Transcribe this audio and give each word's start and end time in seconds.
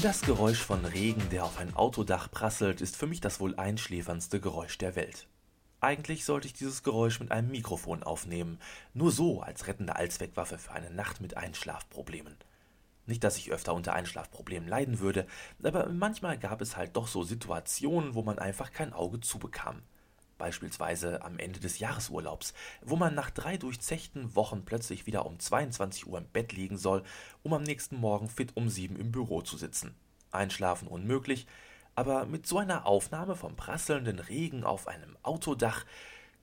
Das 0.00 0.20
Geräusch 0.20 0.62
von 0.62 0.84
Regen, 0.84 1.28
der 1.30 1.44
auf 1.44 1.58
ein 1.58 1.74
Autodach 1.74 2.30
prasselt, 2.30 2.80
ist 2.80 2.96
für 2.96 3.08
mich 3.08 3.20
das 3.20 3.40
wohl 3.40 3.56
einschläferndste 3.56 4.38
Geräusch 4.38 4.78
der 4.78 4.94
Welt. 4.94 5.26
Eigentlich 5.80 6.24
sollte 6.24 6.46
ich 6.46 6.52
dieses 6.52 6.84
Geräusch 6.84 7.18
mit 7.18 7.32
einem 7.32 7.50
Mikrofon 7.50 8.04
aufnehmen, 8.04 8.60
nur 8.94 9.10
so 9.10 9.42
als 9.42 9.66
rettende 9.66 9.96
Allzweckwaffe 9.96 10.56
für 10.56 10.70
eine 10.70 10.90
Nacht 10.90 11.20
mit 11.20 11.36
Einschlafproblemen. 11.36 12.36
Nicht, 13.06 13.24
dass 13.24 13.38
ich 13.38 13.50
öfter 13.50 13.74
unter 13.74 13.92
Einschlafproblemen 13.92 14.68
leiden 14.68 15.00
würde, 15.00 15.26
aber 15.64 15.88
manchmal 15.88 16.38
gab 16.38 16.60
es 16.60 16.76
halt 16.76 16.94
doch 16.96 17.08
so 17.08 17.24
Situationen, 17.24 18.14
wo 18.14 18.22
man 18.22 18.38
einfach 18.38 18.70
kein 18.70 18.92
Auge 18.92 19.18
zubekam. 19.20 19.82
Beispielsweise 20.38 21.22
am 21.22 21.38
Ende 21.38 21.60
des 21.60 21.80
Jahresurlaubs, 21.80 22.54
wo 22.82 22.96
man 22.96 23.14
nach 23.14 23.30
drei 23.30 23.56
durchzechten 23.56 24.34
Wochen 24.34 24.64
plötzlich 24.64 25.06
wieder 25.06 25.26
um 25.26 25.38
22 25.38 26.06
Uhr 26.06 26.18
im 26.18 26.28
Bett 26.28 26.52
liegen 26.52 26.78
soll, 26.78 27.02
um 27.42 27.52
am 27.52 27.64
nächsten 27.64 27.96
Morgen 27.96 28.28
fit 28.28 28.56
um 28.56 28.68
sieben 28.68 28.96
im 28.96 29.12
Büro 29.12 29.42
zu 29.42 29.56
sitzen. 29.56 29.94
Einschlafen 30.30 30.88
unmöglich, 30.88 31.46
aber 31.94 32.26
mit 32.26 32.46
so 32.46 32.58
einer 32.58 32.86
Aufnahme 32.86 33.34
vom 33.34 33.56
prasselnden 33.56 34.20
Regen 34.20 34.62
auf 34.62 34.86
einem 34.86 35.16
Autodach 35.22 35.84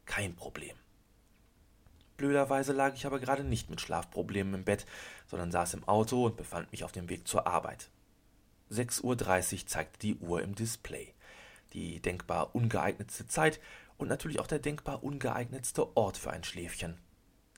kein 0.05 0.35
Problem. 0.35 0.76
Blöderweise 2.18 2.74
lag 2.74 2.93
ich 2.96 3.05
aber 3.05 3.20
gerade 3.20 3.43
nicht 3.43 3.70
mit 3.70 3.82
Schlafproblemen 3.82 4.54
im 4.54 4.63
Bett, 4.63 4.85
sondern 5.27 5.52
saß 5.52 5.74
im 5.74 5.87
Auto 5.87 6.26
und 6.26 6.37
befand 6.37 6.71
mich 6.71 6.84
auf 6.84 6.91
dem 6.91 7.09
Weg 7.09 7.27
zur 7.27 7.48
Arbeit. 7.48 7.90
6.30 8.71 9.04
Uhr 9.04 9.68
zeigte 9.68 9.99
die 9.99 10.15
Uhr 10.15 10.41
im 10.41 10.55
Display. 10.55 11.13
Die 11.74 12.02
denkbar 12.02 12.55
ungeeignetste 12.55 13.27
Zeit, 13.27 13.59
und 13.98 14.07
natürlich 14.07 14.40
auch 14.40 14.48
der 14.48 14.60
denkbar 14.60 15.04
ungeeignetste 15.04 15.96
Ort 15.96 16.18
für 16.18 16.32
ein 16.32 16.43
Schläfchen. 16.43 16.98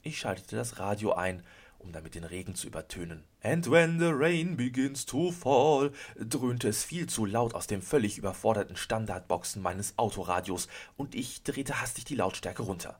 Ich 0.03 0.19
schaltete 0.19 0.55
das 0.55 0.79
Radio 0.79 1.13
ein, 1.13 1.43
um 1.79 1.91
damit 1.91 2.15
den 2.15 2.23
Regen 2.23 2.55
zu 2.55 2.67
übertönen. 2.67 3.23
And 3.41 3.69
when 3.69 3.99
the 3.99 4.11
rain 4.11 4.57
begins 4.57 5.05
to 5.05 5.31
fall, 5.31 5.91
dröhnte 6.15 6.69
es 6.69 6.83
viel 6.83 7.07
zu 7.07 7.25
laut 7.25 7.53
aus 7.53 7.67
dem 7.67 7.81
völlig 7.81 8.17
überforderten 8.17 8.75
Standardboxen 8.75 9.61
meines 9.61 9.97
Autoradios, 9.97 10.67
und 10.95 11.15
ich 11.15 11.43
drehte 11.43 11.81
hastig 11.81 12.05
die 12.05 12.15
Lautstärke 12.15 12.63
runter. 12.63 12.99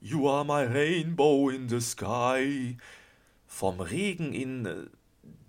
You 0.00 0.28
are 0.28 0.44
my 0.44 0.64
rainbow 0.64 1.50
in 1.50 1.68
the 1.68 1.80
sky. 1.80 2.76
Vom 3.46 3.80
Regen 3.80 4.32
in 4.32 4.64
äh, 4.66 4.86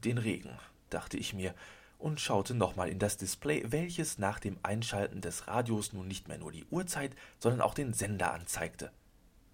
den 0.03 0.17
Regen, 0.17 0.57
dachte 0.89 1.17
ich 1.17 1.33
mir, 1.33 1.53
und 2.01 2.19
schaute 2.19 2.53
nochmal 2.53 2.89
in 2.89 2.99
das 2.99 3.17
Display, 3.17 3.63
welches 3.67 4.17
nach 4.17 4.39
dem 4.39 4.57
Einschalten 4.63 5.21
des 5.21 5.47
Radios 5.47 5.93
nun 5.93 6.07
nicht 6.07 6.27
mehr 6.27 6.37
nur 6.37 6.51
die 6.51 6.65
Uhrzeit, 6.69 7.15
sondern 7.39 7.61
auch 7.61 7.73
den 7.73 7.93
Sender 7.93 8.33
anzeigte. 8.33 8.91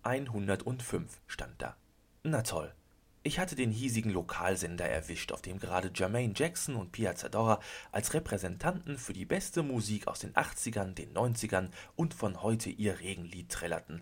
105 0.03 1.22
stand 1.28 1.62
da. 1.62 1.75
Na 2.23 2.42
toll. 2.42 2.73
Ich 3.23 3.40
hatte 3.40 3.56
den 3.56 3.72
hiesigen 3.72 4.12
Lokalsender 4.12 4.88
erwischt, 4.88 5.34
auf 5.34 5.42
dem 5.42 5.59
gerade 5.59 5.92
Jermaine 5.94 6.34
Jackson 6.34 6.75
und 6.78 6.94
Pia 6.94 7.14
Zadora 7.14 7.59
als 7.92 8.14
Repräsentanten 8.14 8.98
für 8.98 9.12
die 9.12 9.25
beste 9.25 9.64
Musik 9.64 10.08
aus 10.08 10.20
den 10.20 10.34
80ern, 10.34 10.94
den 10.94 11.14
90ern 11.14 11.70
und 11.98 12.14
von 12.14 12.42
heute 12.42 12.70
ihr 12.70 13.02
Regenlied 13.02 13.50
trällerten. 13.50 14.02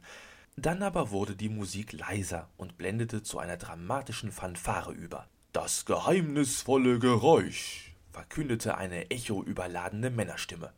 Dann 0.57 0.83
aber 0.83 1.09
wurde 1.09 1.35
die 1.35 1.49
Musik 1.49 1.91
leiser 1.91 2.49
und 2.55 2.77
blendete 2.77 3.23
zu 3.23 3.39
einer 3.39 3.57
dramatischen 3.57 4.31
Fanfare 4.31 4.91
über. 4.91 5.27
Das 5.53 5.85
geheimnisvolle 5.85 6.99
Geräusch 6.99 7.84
verkündete 8.15 8.77
eine 8.77 9.11
echoüberladene 9.11 10.09
Männerstimme. 10.09 10.71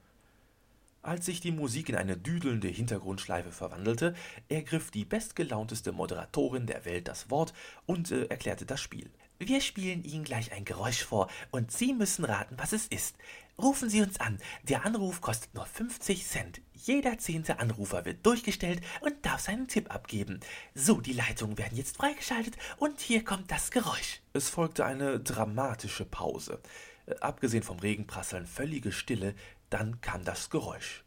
Als 1.03 1.27
sich 1.27 1.39
die 1.39 1.51
Musik 1.51 1.87
in 1.89 1.95
eine 1.95 2.17
düdelnde 2.17 2.67
Hintergrundschleife 2.67 3.51
verwandelte, 3.51 4.15
ergriff 4.49 4.89
die 4.89 5.05
bestgelaunteste 5.05 5.91
Moderatorin 5.91 6.65
der 6.65 6.83
Welt 6.83 7.07
das 7.07 7.29
Wort 7.29 7.53
und 7.85 8.09
äh, 8.11 8.25
erklärte 8.25 8.65
das 8.65 8.81
Spiel. 8.81 9.11
Wir 9.37 9.61
spielen 9.61 10.03
Ihnen 10.03 10.23
gleich 10.23 10.51
ein 10.51 10.65
Geräusch 10.65 11.03
vor 11.03 11.29
und 11.51 11.71
Sie 11.71 11.93
müssen 11.93 12.25
raten, 12.25 12.55
was 12.57 12.73
es 12.73 12.87
ist. 12.87 13.15
Rufen 13.59 13.87
Sie 13.87 14.01
uns 14.01 14.19
an. 14.19 14.39
Der 14.63 14.83
Anruf 14.83 15.21
kostet 15.21 15.53
nur 15.53 15.67
50 15.67 16.25
Cent. 16.25 16.61
Jeder 16.73 17.19
zehnte 17.19 17.59
Anrufer 17.59 18.03
wird 18.05 18.25
durchgestellt 18.25 18.81
und 19.01 19.13
darf 19.23 19.41
seinen 19.41 19.67
Tipp 19.67 19.93
abgeben. 19.93 20.39
So, 20.73 21.01
die 21.01 21.13
Leitungen 21.13 21.59
werden 21.59 21.77
jetzt 21.77 21.97
freigeschaltet 21.97 22.55
und 22.77 22.99
hier 22.99 23.23
kommt 23.23 23.51
das 23.51 23.69
Geräusch. 23.69 24.21
Es 24.33 24.49
folgte 24.49 24.85
eine 24.85 25.19
dramatische 25.19 26.05
Pause. 26.05 26.59
Äh, 27.07 27.16
abgesehen 27.19 27.63
vom 27.63 27.79
Regenprasseln 27.79 28.45
völlige 28.45 28.91
Stille, 28.91 29.34
dann 29.69 30.00
kam 30.01 30.23
das 30.23 30.50
Geräusch. 30.50 31.03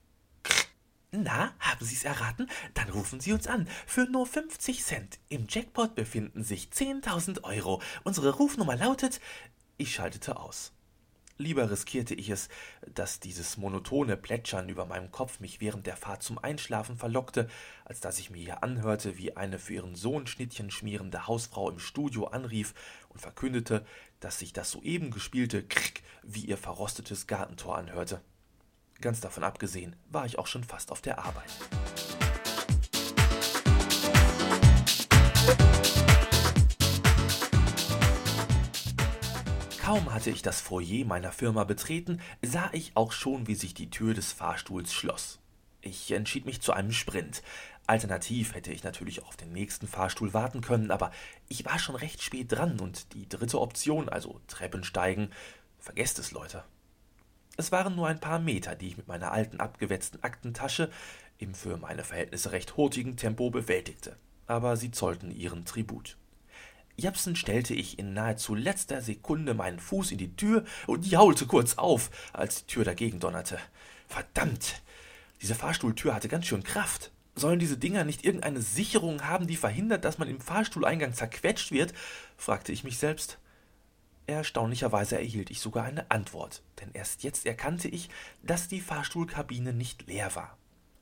Na, 1.12 1.52
haben 1.58 1.84
Sie 1.84 1.96
es 1.96 2.04
erraten? 2.04 2.48
Dann 2.74 2.88
rufen 2.88 3.20
Sie 3.20 3.32
uns 3.32 3.48
an. 3.48 3.66
Für 3.86 4.04
nur 4.04 4.26
50 4.26 4.84
Cent. 4.84 5.18
Im 5.28 5.46
Jackpot 5.48 5.96
befinden 5.96 6.44
sich 6.44 6.68
10.000 6.68 7.42
Euro. 7.42 7.82
Unsere 8.04 8.36
Rufnummer 8.36 8.76
lautet. 8.76 9.20
Ich 9.76 9.92
schaltete 9.92 10.36
aus. 10.36 10.72
Lieber 11.40 11.70
riskierte 11.70 12.14
ich 12.14 12.28
es, 12.28 12.50
dass 12.94 13.18
dieses 13.18 13.56
monotone 13.56 14.18
Plätschern 14.18 14.68
über 14.68 14.84
meinem 14.84 15.10
Kopf 15.10 15.40
mich 15.40 15.60
während 15.62 15.86
der 15.86 15.96
Fahrt 15.96 16.22
zum 16.22 16.38
Einschlafen 16.38 16.98
verlockte, 16.98 17.48
als 17.86 18.00
dass 18.00 18.18
ich 18.18 18.28
mir 18.28 18.42
hier 18.42 18.62
anhörte, 18.62 19.16
wie 19.16 19.38
eine 19.38 19.58
für 19.58 19.72
ihren 19.72 19.94
Sohn 19.94 20.26
Schnittchen 20.26 20.70
schmierende 20.70 21.26
Hausfrau 21.26 21.70
im 21.70 21.78
Studio 21.78 22.26
anrief 22.26 22.74
und 23.08 23.20
verkündete, 23.20 23.86
dass 24.20 24.38
sich 24.38 24.52
das 24.52 24.70
soeben 24.70 25.10
gespielte 25.10 25.62
Krick 25.62 26.02
wie 26.22 26.44
ihr 26.44 26.58
verrostetes 26.58 27.26
Gartentor 27.26 27.76
anhörte. 27.76 28.20
Ganz 29.00 29.20
davon 29.20 29.44
abgesehen 29.44 29.96
war 30.10 30.26
ich 30.26 30.38
auch 30.38 30.46
schon 30.46 30.62
fast 30.62 30.92
auf 30.92 31.00
der 31.00 31.18
Arbeit. 31.18 31.50
Kaum 39.82 40.12
hatte 40.12 40.30
ich 40.30 40.42
das 40.42 40.60
Foyer 40.60 41.04
meiner 41.04 41.32
Firma 41.32 41.64
betreten, 41.64 42.20
sah 42.42 42.70
ich 42.72 42.92
auch 42.94 43.10
schon, 43.10 43.48
wie 43.48 43.56
sich 43.56 43.74
die 43.74 43.90
Tür 43.90 44.14
des 44.14 44.32
Fahrstuhls 44.32 44.92
schloss. 44.92 45.39
Ich 45.82 46.10
entschied 46.12 46.44
mich 46.44 46.60
zu 46.60 46.72
einem 46.72 46.92
Sprint. 46.92 47.42
Alternativ 47.86 48.54
hätte 48.54 48.72
ich 48.72 48.84
natürlich 48.84 49.22
auf 49.24 49.36
den 49.36 49.52
nächsten 49.52 49.88
Fahrstuhl 49.88 50.34
warten 50.34 50.60
können, 50.60 50.90
aber 50.90 51.10
ich 51.48 51.64
war 51.64 51.78
schon 51.78 51.96
recht 51.96 52.22
spät 52.22 52.52
dran 52.52 52.78
und 52.78 53.14
die 53.14 53.28
dritte 53.28 53.60
Option, 53.60 54.08
also 54.08 54.40
Treppensteigen, 54.46 55.32
vergesst 55.78 56.18
es, 56.18 56.30
Leute. 56.32 56.64
Es 57.56 57.72
waren 57.72 57.96
nur 57.96 58.06
ein 58.06 58.20
paar 58.20 58.38
Meter, 58.38 58.74
die 58.74 58.88
ich 58.88 58.96
mit 58.96 59.08
meiner 59.08 59.32
alten 59.32 59.58
abgewetzten 59.58 60.22
Aktentasche 60.22 60.90
im 61.38 61.54
für 61.54 61.78
meine 61.78 62.04
Verhältnisse 62.04 62.52
recht 62.52 62.76
hurtigen 62.76 63.16
Tempo 63.16 63.50
bewältigte, 63.50 64.16
aber 64.46 64.76
sie 64.76 64.90
zollten 64.90 65.30
ihren 65.30 65.64
Tribut. 65.64 66.16
Japsen 66.96 67.34
stellte 67.34 67.74
ich 67.74 67.98
in 67.98 68.12
nahezu 68.12 68.54
letzter 68.54 69.00
Sekunde 69.00 69.54
meinen 69.54 69.80
Fuß 69.80 70.12
in 70.12 70.18
die 70.18 70.36
Tür 70.36 70.64
und 70.86 71.06
jaulte 71.06 71.46
kurz 71.46 71.78
auf, 71.78 72.10
als 72.32 72.60
die 72.60 72.72
Tür 72.72 72.84
dagegen 72.84 73.20
donnerte. 73.20 73.58
Verdammt! 74.06 74.82
Diese 75.42 75.54
Fahrstuhltür 75.54 76.14
hatte 76.14 76.28
ganz 76.28 76.46
schön 76.46 76.62
Kraft. 76.62 77.10
Sollen 77.34 77.58
diese 77.58 77.78
Dinger 77.78 78.04
nicht 78.04 78.24
irgendeine 78.24 78.60
Sicherung 78.60 79.24
haben, 79.24 79.46
die 79.46 79.56
verhindert, 79.56 80.04
dass 80.04 80.18
man 80.18 80.28
im 80.28 80.40
Fahrstuhleingang 80.40 81.14
zerquetscht 81.14 81.72
wird? 81.72 81.94
fragte 82.36 82.72
ich 82.72 82.84
mich 82.84 82.98
selbst. 82.98 83.38
Erstaunlicherweise 84.26 85.16
erhielt 85.16 85.50
ich 85.50 85.60
sogar 85.60 85.84
eine 85.84 86.10
Antwort, 86.10 86.62
denn 86.80 86.90
erst 86.92 87.22
jetzt 87.22 87.46
erkannte 87.46 87.88
ich, 87.88 88.10
dass 88.42 88.68
die 88.68 88.80
Fahrstuhlkabine 88.80 89.72
nicht 89.72 90.06
leer 90.06 90.34
war. 90.34 90.56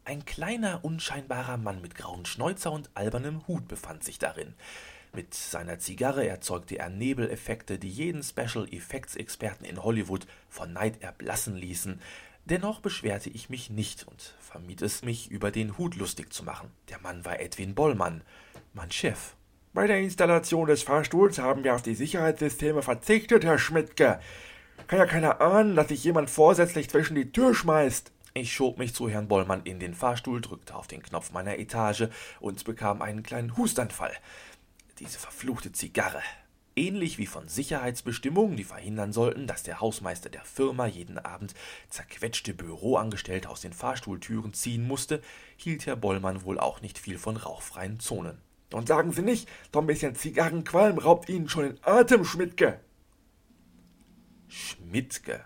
Ein 0.05 0.25
kleiner, 0.25 0.85
unscheinbarer 0.85 1.59
Mann 1.59 1.83
mit 1.83 1.95
grauen 1.95 2.25
Schnäuzer 2.25 2.73
und 2.73 2.89
albernem 2.95 3.47
Hut 3.47 3.69
befand 3.69 4.05
sich 4.05 4.19
darin. 4.19 4.55
Mit 5.13 5.35
seiner 5.35 5.79
Zigarre 5.79 6.27
erzeugte 6.27 6.79
er 6.79 6.89
Nebeleffekte, 6.89 7.79
die 7.79 7.91
jeden 7.91 8.23
Special 8.23 8.67
Effects 8.71 9.17
Experten 9.17 9.65
in 9.65 9.83
Hollywood 9.83 10.27
vor 10.49 10.67
Neid 10.67 11.03
erblassen 11.03 11.57
ließen. 11.57 12.01
Dennoch 12.49 12.81
beschwerte 12.81 13.29
ich 13.29 13.51
mich 13.51 13.69
nicht 13.69 14.07
und 14.09 14.35
vermied 14.41 14.81
es, 14.81 15.05
mich 15.05 15.31
über 15.31 15.51
den 15.51 15.77
Hut 15.77 15.97
lustig 15.97 16.33
zu 16.33 16.45
machen. 16.45 16.71
Der 16.89 16.99
Mann 16.99 17.27
war 17.27 17.41
Edwin 17.41 17.75
Bollmann, 17.75 18.23
mein 18.73 18.91
Chef. 18.91 19.35
Bei 19.75 19.87
der 19.87 20.01
Installation 20.01 20.67
des 20.67 20.83
Fahrstuhls 20.83 21.39
haben 21.39 21.63
wir 21.63 21.75
auf 21.75 21.83
die 21.83 21.95
Sicherheitssysteme 21.95 22.81
verzichtet, 22.81 23.45
Herr 23.45 23.59
Schmidtke. 23.59 24.19
Kann 24.87 24.99
ja 24.99 25.05
keiner 25.05 25.43
ahnen, 25.43 25.77
dass 25.77 25.89
sich 25.89 26.03
jemand 26.03 26.31
vorsätzlich 26.31 26.89
zwischen 26.89 27.17
die 27.17 27.33
Tür 27.33 27.55
schmeißt. 27.55 28.13
Ich 28.33 28.51
schob 28.51 28.79
mich 28.79 28.95
zu 28.95 29.11
Herrn 29.11 29.29
Bollmann 29.29 29.65
in 29.65 29.79
den 29.79 29.93
Fahrstuhl, 29.93 30.41
drückte 30.41 30.75
auf 30.75 30.87
den 30.87 31.03
Knopf 31.03 31.33
meiner 31.33 31.59
Etage 31.59 32.09
und 32.41 32.65
bekam 32.65 33.03
einen 33.03 33.23
kleinen 33.23 33.59
Hustanfall. 33.59 34.15
Diese 35.01 35.19
verfluchte 35.19 35.73
Zigarre. 35.73 36.23
Ähnlich 36.79 37.19
wie 37.19 37.27
von 37.27 37.49
Sicherheitsbestimmungen, 37.49 38.57
die 38.57 38.63
verhindern 38.63 39.13
sollten, 39.13 39.49
dass 39.49 39.65
der 39.65 39.81
Hausmeister 39.81 40.31
der 40.31 40.45
Firma 40.45 40.87
jeden 40.87 41.19
Abend 41.19 41.55
zerquetschte 41.89 42.55
Büroangestellte 42.55 43.51
aus 43.51 43.61
den 43.61 43.73
Fahrstuhltüren 43.73 44.55
ziehen 44.55 44.87
musste, 44.87 45.21
hielt 45.57 45.87
Herr 45.87 45.97
Bollmann 45.97 46.45
wohl 46.45 46.61
auch 46.61 46.81
nicht 46.81 46.97
viel 46.97 47.19
von 47.19 47.37
rauchfreien 47.37 47.99
Zonen. 47.99 48.39
Und 48.73 48.87
sagen 48.87 49.11
Sie 49.11 49.23
nicht, 49.23 49.49
doch 49.73 49.81
ein 49.81 49.89
bisschen 49.89 50.15
Zigarrenqualm 50.15 50.99
raubt 50.99 51.29
Ihnen 51.29 51.49
schon 51.49 51.65
den 51.65 51.79
Atem, 51.83 52.25
Schmidtke. 52.25 52.79
Schmidtke. 54.47 55.45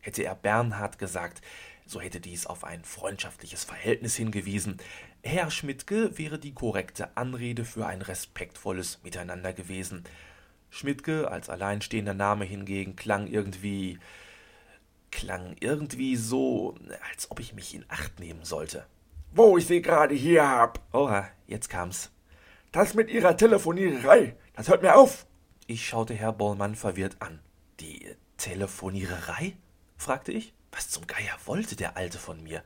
Hätte 0.00 0.22
er 0.22 0.34
Bernhard 0.34 0.98
gesagt, 0.98 1.40
so 1.86 1.98
hätte 1.98 2.20
dies 2.20 2.44
auf 2.44 2.64
ein 2.64 2.84
freundschaftliches 2.84 3.64
Verhältnis 3.64 4.16
hingewiesen. 4.16 4.76
Herr 5.22 5.50
Schmidtke 5.50 6.18
wäre 6.18 6.38
die 6.38 6.52
korrekte 6.52 7.16
Anrede 7.16 7.64
für 7.64 7.86
ein 7.86 8.02
respektvolles 8.02 9.00
Miteinander 9.02 9.54
gewesen. 9.54 10.04
Schmidtke 10.72 11.30
als 11.30 11.50
alleinstehender 11.50 12.14
Name 12.14 12.46
hingegen 12.46 12.96
klang 12.96 13.26
irgendwie 13.26 13.98
klang 15.10 15.54
irgendwie 15.60 16.16
so, 16.16 16.74
als 17.12 17.30
ob 17.30 17.38
ich 17.38 17.52
mich 17.52 17.74
in 17.74 17.84
Acht 17.88 18.18
nehmen 18.18 18.44
sollte. 18.44 18.86
Wo 19.32 19.58
ich 19.58 19.66
Sie 19.66 19.82
gerade 19.82 20.14
hier 20.14 20.48
hab. 20.48 20.80
Oha, 20.94 21.28
jetzt 21.46 21.68
kam's. 21.68 22.10
Das 22.72 22.94
mit 22.94 23.10
Ihrer 23.10 23.36
Telefoniererei, 23.36 24.34
das 24.54 24.68
hört 24.68 24.82
mir 24.82 24.96
auf. 24.96 25.26
Ich 25.66 25.86
schaute 25.86 26.14
Herr 26.14 26.32
Bollmann 26.32 26.74
verwirrt 26.74 27.16
an. 27.20 27.40
Die 27.78 28.08
Telefoniererei? 28.38 29.54
fragte 29.98 30.32
ich. 30.32 30.54
Was 30.72 30.88
zum 30.88 31.06
Geier 31.06 31.36
wollte 31.44 31.76
der 31.76 31.98
Alte 31.98 32.18
von 32.18 32.42
mir? 32.42 32.62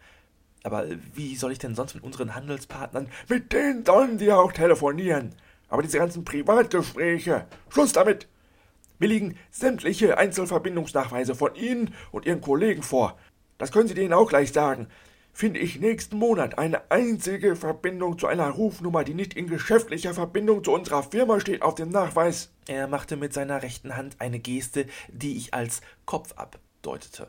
Aber 0.63 0.87
wie 1.15 1.35
soll 1.35 1.51
ich 1.51 1.59
denn 1.59 1.75
sonst 1.75 1.95
mit 1.95 2.05
unseren 2.05 2.37
Handelspartnern? 2.37 3.09
Mit 3.29 3.53
denen 3.53 3.85
sollen 3.85 4.21
Sie 4.21 4.33
auch 4.33 4.53
telefonieren. 4.53 5.35
Aber 5.69 5.83
diese 5.83 5.99
ganzen 5.99 6.25
Privatgespräche, 6.25 7.47
Schluss 7.69 7.93
damit. 7.93 8.29
Mir 8.99 9.09
liegen 9.09 9.37
sämtliche 9.51 10.17
Einzelverbindungsnachweise 10.17 11.35
von 11.35 11.55
Ihnen 11.55 11.95
und 12.13 12.25
Ihren 12.25 12.41
Kollegen 12.41 12.83
vor. 12.83 13.19
Das 13.59 13.73
können 13.73 13.89
Sie 13.89 13.95
denen 13.95 14.13
auch 14.13 14.29
gleich 14.29 14.53
sagen. 14.53 14.89
Finde 15.33 15.61
ich 15.61 15.81
nächsten 15.81 16.17
Monat 16.17 16.57
eine 16.57 16.91
einzige 16.91 17.57
Verbindung 17.57 18.19
zu 18.19 18.27
einer 18.27 18.49
Rufnummer, 18.49 19.05
die 19.05 19.13
nicht 19.13 19.35
in 19.35 19.49
geschäftlicher 19.49 20.15
Verbindung 20.15 20.65
zu 20.65 20.73
unserer 20.73 21.03
Firma 21.03 21.41
steht, 21.41 21.61
auf 21.61 21.75
dem 21.75 21.91
Nachweis. 21.91 22.53
Er 22.67 22.89
machte 22.89 23.19
mit 23.19 23.35
seiner 23.35 23.63
rechten 23.63 23.97
Hand 23.97 24.17
eine 24.19 24.39
Geste, 24.39 24.87
die 25.09 25.37
ich 25.37 25.53
als 25.53 25.83
Kopf 26.07 26.33
abdeutete. 26.37 27.29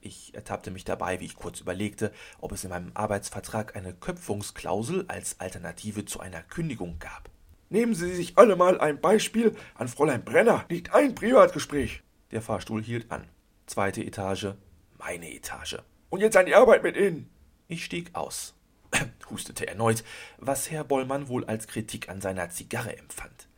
Ich 0.00 0.34
ertappte 0.34 0.72
mich 0.72 0.84
dabei, 0.84 1.20
wie 1.20 1.26
ich 1.26 1.36
kurz 1.36 1.60
überlegte, 1.60 2.12
ob 2.40 2.50
es 2.50 2.64
in 2.64 2.70
meinem 2.70 2.90
Arbeitsvertrag 2.94 3.76
eine 3.76 3.94
Köpfungsklausel 3.94 5.04
als 5.06 5.38
Alternative 5.38 6.04
zu 6.04 6.18
einer 6.18 6.42
Kündigung 6.42 6.98
gab. 6.98 7.30
Nehmen 7.74 7.96
Sie 7.96 8.14
sich 8.14 8.38
alle 8.38 8.54
mal 8.54 8.80
ein 8.80 9.00
Beispiel 9.00 9.56
an 9.74 9.88
Fräulein 9.88 10.24
Brenner, 10.24 10.64
nicht 10.70 10.94
ein 10.94 11.16
Privatgespräch. 11.16 12.04
Der 12.30 12.40
Fahrstuhl 12.40 12.80
hielt 12.80 13.10
an. 13.10 13.26
Zweite 13.66 14.00
Etage, 14.00 14.54
meine 14.96 15.28
Etage. 15.34 15.78
Und 16.08 16.20
jetzt 16.20 16.36
an 16.36 16.46
die 16.46 16.54
Arbeit 16.54 16.84
mit 16.84 16.96
Ihnen. 16.96 17.28
Ich 17.66 17.84
stieg 17.84 18.10
aus, 18.12 18.54
hustete 19.28 19.66
erneut, 19.66 20.04
was 20.38 20.70
Herr 20.70 20.84
Bollmann 20.84 21.26
wohl 21.26 21.46
als 21.46 21.66
Kritik 21.66 22.08
an 22.08 22.20
seiner 22.20 22.48
Zigarre 22.48 22.96
empfand. 22.96 23.48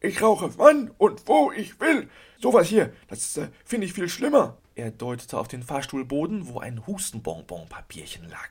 Ich 0.00 0.22
rauche 0.22 0.56
wann 0.56 0.90
und 0.96 1.28
wo 1.28 1.52
ich 1.52 1.78
will. 1.80 2.08
Sowas 2.38 2.66
hier, 2.66 2.94
das 3.08 3.36
äh, 3.36 3.48
finde 3.66 3.86
ich 3.86 3.92
viel 3.92 4.08
schlimmer. 4.08 4.56
Er 4.74 4.90
deutete 4.90 5.38
auf 5.38 5.48
den 5.48 5.64
Fahrstuhlboden, 5.64 6.48
wo 6.48 6.60
ein 6.60 6.86
Hustenbonbon-Papierchen 6.86 8.26
lag. 8.26 8.48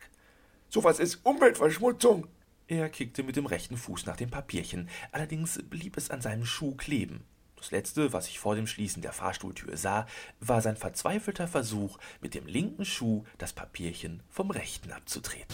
Sowas 0.68 1.00
ist 1.00 1.26
Umweltverschmutzung. 1.26 2.28
Er 2.70 2.88
kickte 2.88 3.24
mit 3.24 3.36
dem 3.36 3.48
rechten 3.48 3.78
Fuß 3.78 4.06
nach 4.06 4.16
dem 4.16 4.30
Papierchen, 4.30 4.90
allerdings 5.12 5.60
blieb 5.72 5.98
es 5.98 6.12
an 6.12 6.22
seinem 6.22 6.46
Schuh 6.46 6.76
kleben. 6.76 7.24
Das 7.56 7.72
letzte, 7.72 8.14
was 8.14 8.28
ich 8.28 8.38
vor 8.38 8.54
dem 8.54 8.68
Schließen 8.68 9.02
der 9.02 9.12
Fahrstuhltür 9.12 9.76
sah, 9.76 10.06
war 10.40 10.62
sein 10.62 10.78
verzweifelter 10.78 11.48
Versuch, 11.48 11.98
mit 12.22 12.36
dem 12.36 12.46
linken 12.46 12.86
Schuh 12.86 13.26
das 13.40 13.54
Papierchen 13.54 14.22
vom 14.30 14.52
rechten 14.52 14.92
abzutreten. 14.92 15.48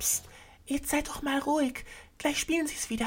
Psst, 0.00 0.24
jetzt 0.66 0.88
seid 0.88 1.06
doch 1.06 1.22
mal 1.22 1.38
ruhig. 1.38 1.84
Gleich 2.18 2.40
spielen 2.40 2.66
Sie's 2.66 2.90
wieder. 2.90 3.06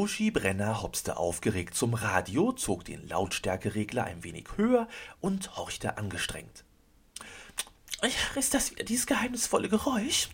Uschi 0.00 0.30
Brenner 0.30 0.80
hopste 0.80 1.18
aufgeregt 1.18 1.74
zum 1.74 1.92
Radio, 1.92 2.52
zog 2.52 2.86
den 2.86 3.06
Lautstärkeregler 3.06 4.04
ein 4.04 4.24
wenig 4.24 4.46
höher 4.56 4.88
und 5.20 5.58
horchte 5.58 5.98
angestrengt. 5.98 6.64
Ist 8.34 8.54
das 8.54 8.70
wieder 8.70 8.84
dieses 8.84 9.06
geheimnisvolle 9.06 9.68
Geräusch? 9.68 10.30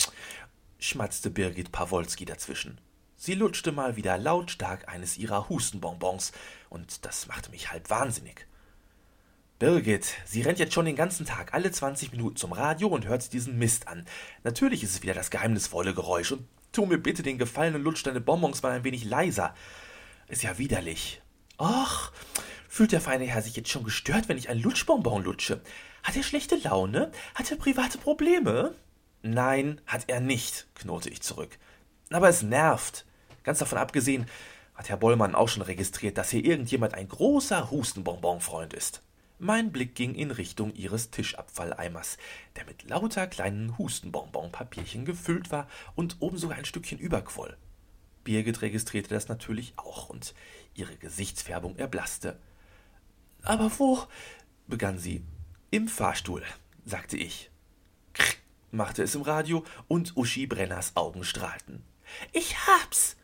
schmatzte 0.78 1.30
Birgit 1.30 1.72
Pawolski 1.72 2.24
dazwischen. 2.24 2.80
Sie 3.16 3.34
lutschte 3.34 3.72
mal 3.72 3.96
wieder 3.96 4.16
lautstark 4.18 4.86
eines 4.86 5.18
ihrer 5.18 5.48
Hustenbonbons, 5.48 6.30
und 6.70 7.04
das 7.04 7.26
machte 7.26 7.50
mich 7.50 7.72
halb 7.72 7.90
wahnsinnig. 7.90 8.46
Birgit, 9.58 10.14
sie 10.26 10.42
rennt 10.42 10.60
jetzt 10.60 10.74
schon 10.74 10.86
den 10.86 10.94
ganzen 10.94 11.26
Tag 11.26 11.54
alle 11.54 11.72
20 11.72 12.12
Minuten 12.12 12.36
zum 12.36 12.52
Radio 12.52 12.86
und 12.86 13.06
hört 13.06 13.32
diesen 13.32 13.58
Mist 13.58 13.88
an. 13.88 14.06
Natürlich 14.44 14.84
ist 14.84 14.92
es 14.92 15.02
wieder 15.02 15.14
das 15.14 15.30
geheimnisvolle 15.30 15.92
Geräusch, 15.92 16.30
und 16.30 16.46
tu 16.72 16.86
mir 16.86 16.98
bitte 16.98 17.22
den 17.22 17.38
Gefallen 17.38 17.74
und 17.74 17.82
lutsch 17.82 18.06
deine 18.06 18.20
Bonbons 18.20 18.62
mal 18.62 18.72
ein 18.72 18.84
wenig 18.84 19.04
leiser. 19.04 19.54
Ist 20.28 20.42
ja 20.42 20.58
widerlich. 20.58 21.22
Och, 21.58 22.12
fühlt 22.68 22.92
der 22.92 23.00
feine 23.00 23.24
Herr 23.24 23.42
sich 23.42 23.56
jetzt 23.56 23.70
schon 23.70 23.84
gestört, 23.84 24.28
wenn 24.28 24.38
ich 24.38 24.48
ein 24.48 24.60
Lutschbonbon 24.60 25.24
lutsche? 25.24 25.60
Hat 26.02 26.16
er 26.16 26.22
schlechte 26.22 26.56
Laune? 26.56 27.10
Hat 27.34 27.50
er 27.50 27.56
private 27.56 27.98
Probleme? 27.98 28.74
Nein, 29.22 29.80
hat 29.86 30.04
er 30.08 30.20
nicht, 30.20 30.68
knurrte 30.74 31.10
ich 31.10 31.22
zurück. 31.22 31.58
Aber 32.10 32.28
es 32.28 32.42
nervt. 32.42 33.06
Ganz 33.42 33.58
davon 33.58 33.78
abgesehen, 33.78 34.26
hat 34.74 34.88
Herr 34.88 34.98
Bollmann 34.98 35.34
auch 35.34 35.48
schon 35.48 35.62
registriert, 35.62 36.18
dass 36.18 36.30
hier 36.30 36.44
irgendjemand 36.44 36.94
ein 36.94 37.08
großer 37.08 37.70
Hustenbonbonfreund 37.70 38.74
ist. 38.74 39.02
Mein 39.38 39.70
Blick 39.70 39.94
ging 39.94 40.14
in 40.14 40.30
Richtung 40.30 40.72
ihres 40.74 41.10
Tischabfalleimers, 41.10 42.16
der 42.56 42.64
mit 42.64 42.88
lauter 42.88 43.26
kleinen 43.26 43.76
Hustenbonbonpapierchen 43.76 45.04
gefüllt 45.04 45.50
war 45.50 45.68
und 45.94 46.16
oben 46.20 46.38
sogar 46.38 46.56
ein 46.56 46.64
Stückchen 46.64 46.98
überquoll. 46.98 47.54
Birgit 48.24 48.62
registrierte 48.62 49.10
das 49.10 49.28
natürlich 49.28 49.74
auch, 49.76 50.08
und 50.08 50.34
ihre 50.74 50.96
Gesichtsfärbung 50.96 51.76
erblaßte. 51.76 52.40
Aber 53.42 53.70
wo? 53.78 54.02
begann 54.66 54.98
sie. 54.98 55.22
Im 55.70 55.86
Fahrstuhl, 55.86 56.42
sagte 56.86 57.18
ich. 57.18 57.50
Krr, 58.14 58.36
machte 58.70 59.02
es 59.02 59.14
im 59.14 59.22
Radio, 59.22 59.64
und 59.86 60.16
Uschi 60.16 60.46
Brenners 60.46 60.96
Augen 60.96 61.24
strahlten. 61.24 61.84
Ich 62.32 62.56
hab's! 62.66 63.16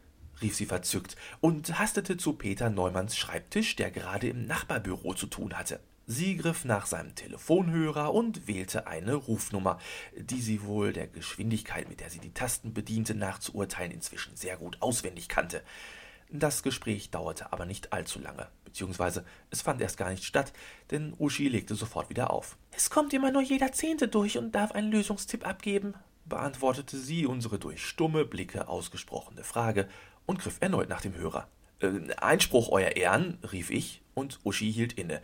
rief 0.42 0.54
sie 0.56 0.66
verzückt 0.66 1.16
und 1.40 1.78
hastete 1.78 2.18
zu 2.18 2.34
Peter 2.34 2.68
Neumanns 2.68 3.16
Schreibtisch, 3.16 3.76
der 3.76 3.90
gerade 3.90 4.28
im 4.28 4.46
Nachbarbüro 4.46 5.14
zu 5.14 5.26
tun 5.26 5.56
hatte. 5.56 5.80
Sie 6.12 6.36
griff 6.36 6.66
nach 6.66 6.84
seinem 6.84 7.14
Telefonhörer 7.14 8.12
und 8.12 8.46
wählte 8.46 8.86
eine 8.86 9.14
Rufnummer, 9.14 9.78
die 10.14 10.42
sie 10.42 10.62
wohl 10.62 10.92
der 10.92 11.06
Geschwindigkeit, 11.06 11.88
mit 11.88 12.00
der 12.00 12.10
sie 12.10 12.18
die 12.18 12.34
Tasten 12.34 12.74
bediente, 12.74 13.14
nachzuurteilen 13.14 13.92
inzwischen 13.92 14.36
sehr 14.36 14.58
gut 14.58 14.76
auswendig 14.80 15.30
kannte. 15.30 15.62
Das 16.28 16.62
Gespräch 16.62 17.10
dauerte 17.10 17.50
aber 17.50 17.64
nicht 17.64 17.94
allzu 17.94 18.20
lange, 18.20 18.46
beziehungsweise 18.66 19.24
es 19.48 19.62
fand 19.62 19.80
erst 19.80 19.96
gar 19.96 20.10
nicht 20.10 20.24
statt, 20.24 20.52
denn 20.90 21.14
Uschi 21.18 21.48
legte 21.48 21.74
sofort 21.74 22.10
wieder 22.10 22.30
auf. 22.30 22.58
Es 22.76 22.90
kommt 22.90 23.14
immer 23.14 23.32
nur 23.32 23.42
jeder 23.42 23.72
Zehnte 23.72 24.06
durch 24.06 24.36
und 24.36 24.54
darf 24.54 24.72
einen 24.72 24.92
Lösungstipp 24.92 25.46
abgeben, 25.46 25.94
beantwortete 26.26 26.98
sie 26.98 27.24
unsere 27.24 27.58
durch 27.58 27.82
stumme 27.82 28.26
Blicke 28.26 28.68
ausgesprochene 28.68 29.44
Frage 29.44 29.88
und 30.26 30.40
griff 30.40 30.58
erneut 30.60 30.90
nach 30.90 31.00
dem 31.00 31.14
Hörer. 31.14 31.48
Äh, 31.80 32.12
Einspruch, 32.18 32.68
Euer 32.70 32.96
Ehren, 32.96 33.38
rief 33.50 33.70
ich, 33.70 34.02
und 34.12 34.40
Uschi 34.44 34.70
hielt 34.70 34.92
inne. 34.92 35.22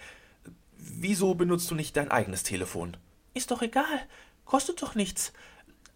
Wieso 0.78 1.34
benutzt 1.34 1.70
du 1.70 1.74
nicht 1.74 1.96
dein 1.96 2.10
eigenes 2.10 2.44
Telefon? 2.44 2.96
Ist 3.34 3.50
doch 3.50 3.62
egal. 3.62 4.06
Kostet 4.44 4.80
doch 4.80 4.94
nichts. 4.94 5.32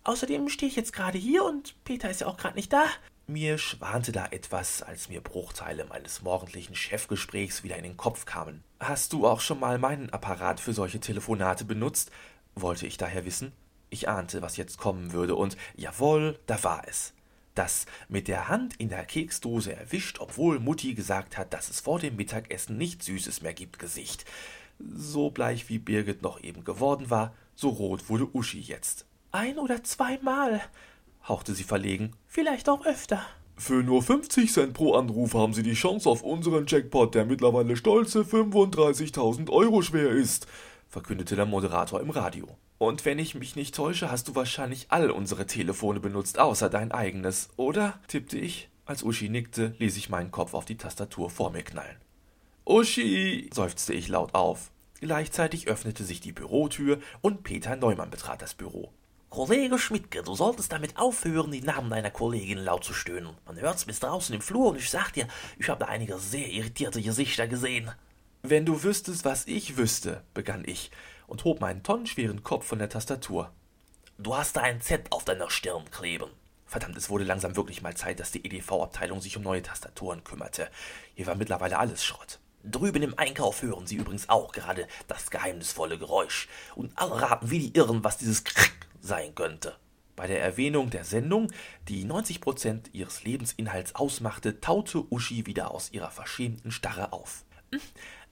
Außerdem 0.05 0.49
stehe 0.49 0.69
ich 0.69 0.77
jetzt 0.77 0.93
gerade 0.93 1.17
hier 1.17 1.45
und 1.45 1.75
Peter 1.85 2.11
ist 2.11 2.21
ja 2.21 2.27
auch 2.27 2.37
gerade 2.37 2.57
nicht 2.57 2.73
da. 2.73 2.85
Mir 3.29 3.57
schwante 3.57 4.11
da 4.11 4.27
etwas, 4.27 4.83
als 4.83 5.09
mir 5.09 5.21
Bruchteile 5.21 5.85
meines 5.85 6.23
morgendlichen 6.23 6.75
Chefgesprächs 6.75 7.62
wieder 7.62 7.77
in 7.77 7.85
den 7.85 7.97
Kopf 7.97 8.27
kamen. 8.27 8.65
Hast 8.81 9.12
du 9.12 9.27
auch 9.27 9.41
schon 9.41 9.61
mal 9.61 9.79
meinen 9.79 10.11
Apparat 10.11 10.59
für 10.59 10.73
solche 10.73 11.01
Telefonate 11.01 11.65
benutzt? 11.65 12.11
wollte 12.55 12.87
ich 12.87 12.99
daher 12.99 13.25
wissen. 13.25 13.53
Ich 13.91 14.09
ahnte, 14.09 14.43
was 14.43 14.57
jetzt 14.57 14.77
kommen 14.77 15.12
würde, 15.12 15.37
und 15.37 15.57
jawohl, 15.77 16.39
da 16.47 16.62
war 16.65 16.83
es. 16.87 17.15
Das 17.55 17.87
mit 18.09 18.29
der 18.29 18.49
Hand 18.49 18.75
in 18.77 18.89
der 18.89 19.05
Keksdose 19.05 19.77
erwischt, 19.77 20.19
obwohl 20.19 20.59
Mutti 20.59 20.95
gesagt 20.95 21.37
hat, 21.37 21.53
dass 21.53 21.69
es 21.69 21.81
vor 21.81 21.99
dem 21.99 22.17
Mittagessen 22.17 22.79
nichts 22.79 23.07
Süßes 23.07 23.43
mehr 23.43 23.53
gibt, 23.53 23.79
Gesicht. 23.79 24.25
So 24.95 25.31
bleich 25.31 25.69
wie 25.69 25.79
Birgit 25.79 26.23
noch 26.23 26.43
eben 26.43 26.65
geworden 26.65 27.11
war, 27.11 27.35
so 27.55 27.69
rot 27.69 28.09
wurde 28.09 28.29
Uschi 28.35 28.61
jetzt. 28.61 29.07
Ein 29.31 29.59
oder 29.59 29.83
zweimal, 29.85 30.61
hauchte 31.29 31.55
sie 31.55 31.65
verlegen. 31.65 32.12
Vielleicht 32.27 32.69
auch 32.69 32.85
öfter. 32.85 33.23
Für 33.57 33.83
nur 33.83 34.03
50 34.03 34.53
Cent 34.53 34.75
pro 34.75 34.95
Anruf 34.95 35.35
haben 35.35 35.55
Sie 35.55 35.62
die 35.62 35.75
Chance 35.75 36.09
auf 36.09 36.23
unseren 36.23 36.67
Jackpot, 36.67 37.15
der 37.15 37.25
mittlerweile 37.25 37.77
stolze 37.77 38.23
35.000 38.23 39.51
Euro 39.51 39.83
schwer 39.83 40.09
ist, 40.11 40.47
verkündete 40.89 41.37
der 41.37 41.47
Moderator 41.47 42.01
im 42.01 42.11
Radio. 42.11 42.49
Und 42.79 43.05
wenn 43.05 43.21
ich 43.21 43.37
mich 43.37 43.55
nicht 43.55 43.77
täusche, 43.77 44.11
hast 44.11 44.27
du 44.27 44.35
wahrscheinlich 44.35 44.87
all 44.89 45.11
unsere 45.12 45.47
Telefone 45.47 46.01
benutzt, 46.01 46.41
außer 46.41 46.69
dein 46.69 46.91
eigenes, 46.91 47.51
oder? 47.57 48.01
tippte 48.09 48.37
ich. 48.37 48.69
Als 48.85 49.05
Uschi 49.05 49.29
nickte, 49.29 49.77
ließ 49.79 49.97
ich 49.97 50.09
meinen 50.09 50.33
Kopf 50.33 50.55
auf 50.55 50.65
die 50.65 50.77
Tastatur 50.77 51.31
vor 51.31 51.53
mir 51.53 51.62
knallen. 51.62 51.97
Uschi, 52.65 53.49
seufzte 53.55 53.93
ich 53.93 54.09
laut 54.09 54.35
auf. 54.35 54.72
Gleichzeitig 55.02 55.66
öffnete 55.66 56.04
sich 56.04 56.21
die 56.21 56.30
Bürotür 56.30 57.00
und 57.23 57.42
Peter 57.42 57.75
Neumann 57.75 58.11
betrat 58.11 58.40
das 58.40 58.54
Büro. 58.54 58.92
Kollege 59.30 59.76
Schmidtke, 59.76 60.23
du 60.23 60.37
solltest 60.37 60.71
damit 60.71 60.97
aufhören, 60.97 61.50
die 61.50 61.61
Namen 61.61 61.90
deiner 61.90 62.12
Kollegin 62.12 62.59
laut 62.59 62.85
zu 62.85 62.94
stöhnen. 62.94 63.37
Man 63.44 63.61
hört's 63.61 63.85
bis 63.85 63.99
draußen 63.99 64.32
im 64.32 64.40
Flur 64.40 64.68
und 64.68 64.76
ich 64.76 64.88
sag 64.88 65.11
dir, 65.11 65.26
ich 65.59 65.68
habe 65.68 65.80
da 65.80 65.87
einige 65.87 66.18
sehr 66.18 66.47
irritierte 66.49 67.02
Gesichter 67.02 67.49
gesehen. 67.49 67.90
Wenn 68.42 68.64
du 68.64 68.85
wüsstest, 68.85 69.25
was 69.25 69.49
ich 69.49 69.76
wüsste, 69.76 70.23
begann 70.35 70.62
ich 70.64 70.92
und 71.26 71.42
hob 71.42 71.61
meinen 71.61 71.82
tonnenschweren 71.82 72.44
Kopf 72.44 72.64
von 72.64 72.78
der 72.78 72.88
Tastatur. 72.88 73.50
Du 74.18 74.37
hast 74.37 74.54
da 74.54 74.61
ein 74.61 74.80
Z 74.80 75.11
auf 75.11 75.25
deiner 75.25 75.50
Stirn 75.50 75.90
kleben. 75.90 76.30
Verdammt, 76.64 76.97
es 76.97 77.11
wurde 77.11 77.25
langsam 77.25 77.56
wirklich 77.56 77.82
mal 77.82 77.97
Zeit, 77.97 78.21
dass 78.21 78.30
die 78.30 78.47
EDV-Abteilung 78.47 79.21
sich 79.21 79.37
um 79.37 79.42
neue 79.42 79.62
Tastaturen 79.62 80.23
kümmerte. 80.23 80.71
Hier 81.16 81.26
war 81.26 81.35
mittlerweile 81.35 81.80
alles 81.80 82.04
Schrott. 82.04 82.38
Drüben 82.64 83.02
im 83.02 83.19
Einkauf 83.19 83.62
hören 83.62 83.87
sie 83.87 83.97
übrigens 83.97 84.28
auch 84.28 84.52
gerade 84.52 84.87
das 85.09 85.31
geheimnisvolle 85.31 85.99
Geräusch. 85.99 86.49
Und 86.75 86.92
alle 86.97 87.21
raten 87.21 87.50
wie 87.50 87.59
die 87.59 87.76
Irren, 87.76 88.04
was 88.04 88.19
dieses 88.19 88.45
Krrk 88.45 88.73
sein 89.00 89.35
könnte. 89.35 89.76
Bei 90.14 90.26
der 90.26 90.42
Erwähnung 90.42 90.90
der 90.90 91.04
Sendung, 91.04 91.50
die 91.88 92.04
90% 92.04 92.90
ihres 92.92 93.25
Lebensinhalts 93.25 93.95
ausmachte, 93.95 94.61
taute 94.61 95.04
Uschi 95.11 95.47
wieder 95.47 95.71
aus 95.71 95.90
ihrer 95.92 96.11
verschämten 96.11 96.71
Starre 96.71 97.12
auf. 97.12 97.45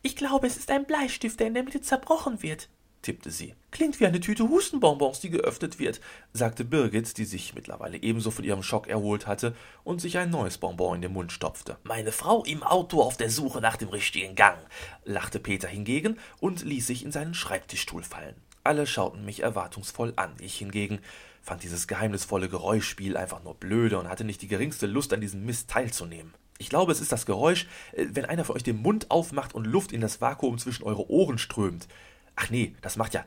Ich 0.03 0.17
glaube, 0.17 0.47
es 0.47 0.57
ist 0.57 0.71
ein 0.71 0.87
Bleistift, 0.87 1.41
der 1.41 1.49
in 1.49 1.55
der 1.55 1.63
Mitte 1.63 1.81
zerbrochen 1.81 2.43
wird, 2.43 2.69
tippte 3.03 3.31
sie. 3.31 3.55
Klingt 3.71 4.01
wie 4.01 4.07
eine 4.07 4.21
Tüte 4.21 4.49
Hustenbonbons, 4.49 5.21
die 5.21 5.31
geöffnet 5.31 5.79
wird, 5.79 6.01
sagte 6.33 6.65
Birgit, 6.65 7.17
die 7.17 7.25
sich 7.25 7.55
mittlerweile 7.55 8.03
ebenso 8.03 8.31
von 8.31 8.45
ihrem 8.45 8.63
Schock 8.63 8.89
erholt 8.89 9.27
hatte 9.27 9.55
und 9.85 10.01
sich 10.01 10.19
ein 10.19 10.31
neues 10.31 10.59
Bonbon 10.59 10.97
in 10.97 11.03
den 11.03 11.13
Mund 11.13 11.33
stopfte. 11.33 11.79
Meine 11.85 12.13
Frau 12.13 12.45
im 12.45 12.63
Auto 12.63 13.03
auf 13.03 13.17
der 13.17 13.31
Suche 13.31 13.61
nach 13.61 13.77
dem 13.77 13.89
richtigen 13.89 14.35
Gang, 14.35 14.59
lachte 15.05 15.39
Peter 15.39 15.69
hingegen 15.69 16.19
und 16.41 16.65
ließ 16.65 16.87
sich 16.87 17.05
in 17.05 17.13
seinen 17.13 17.35
Schreibtischstuhl 17.35 18.03
fallen. 18.03 18.37
Alle 18.65 18.87
schauten 18.87 19.25
mich 19.25 19.41
erwartungsvoll 19.41 20.13
an. 20.17 20.35
Ich 20.41 20.57
hingegen 20.57 21.01
fand 21.43 21.63
dieses 21.63 21.89
geheimnisvolle 21.89 22.49
Geräuschspiel 22.49 23.17
einfach 23.17 23.43
nur 23.43 23.55
blöde 23.55 23.99
und 23.99 24.09
hatte 24.09 24.25
nicht 24.25 24.43
die 24.43 24.49
geringste 24.49 24.87
Lust, 24.87 25.13
an 25.13 25.21
diesem 25.21 25.45
Mist 25.47 25.71
teilzunehmen. 25.71 26.35
Ich 26.59 26.69
glaube, 26.69 26.93
es 26.93 27.01
ist 27.01 27.11
das 27.11 27.25
Geräusch, 27.25 27.67
äh, 27.93 28.07
wenn 28.13 28.27
einer 28.27 28.45
von 28.45 28.57
euch 28.57 28.63
den 28.63 28.83
Mund 28.83 29.11
aufmacht 29.11 29.55
und 29.55 29.67
Luft 29.67 29.93
in 29.93 30.03
das 30.03 30.21
Vakuum 30.21 30.59
zwischen 30.59 30.85
eure 30.85 31.09
Ohren 31.11 31.39
strömt. 31.39 31.89
Ach 32.37 32.51
nee, 32.51 32.75
das 32.81 32.97
macht 32.97 33.15
ja 33.15 33.25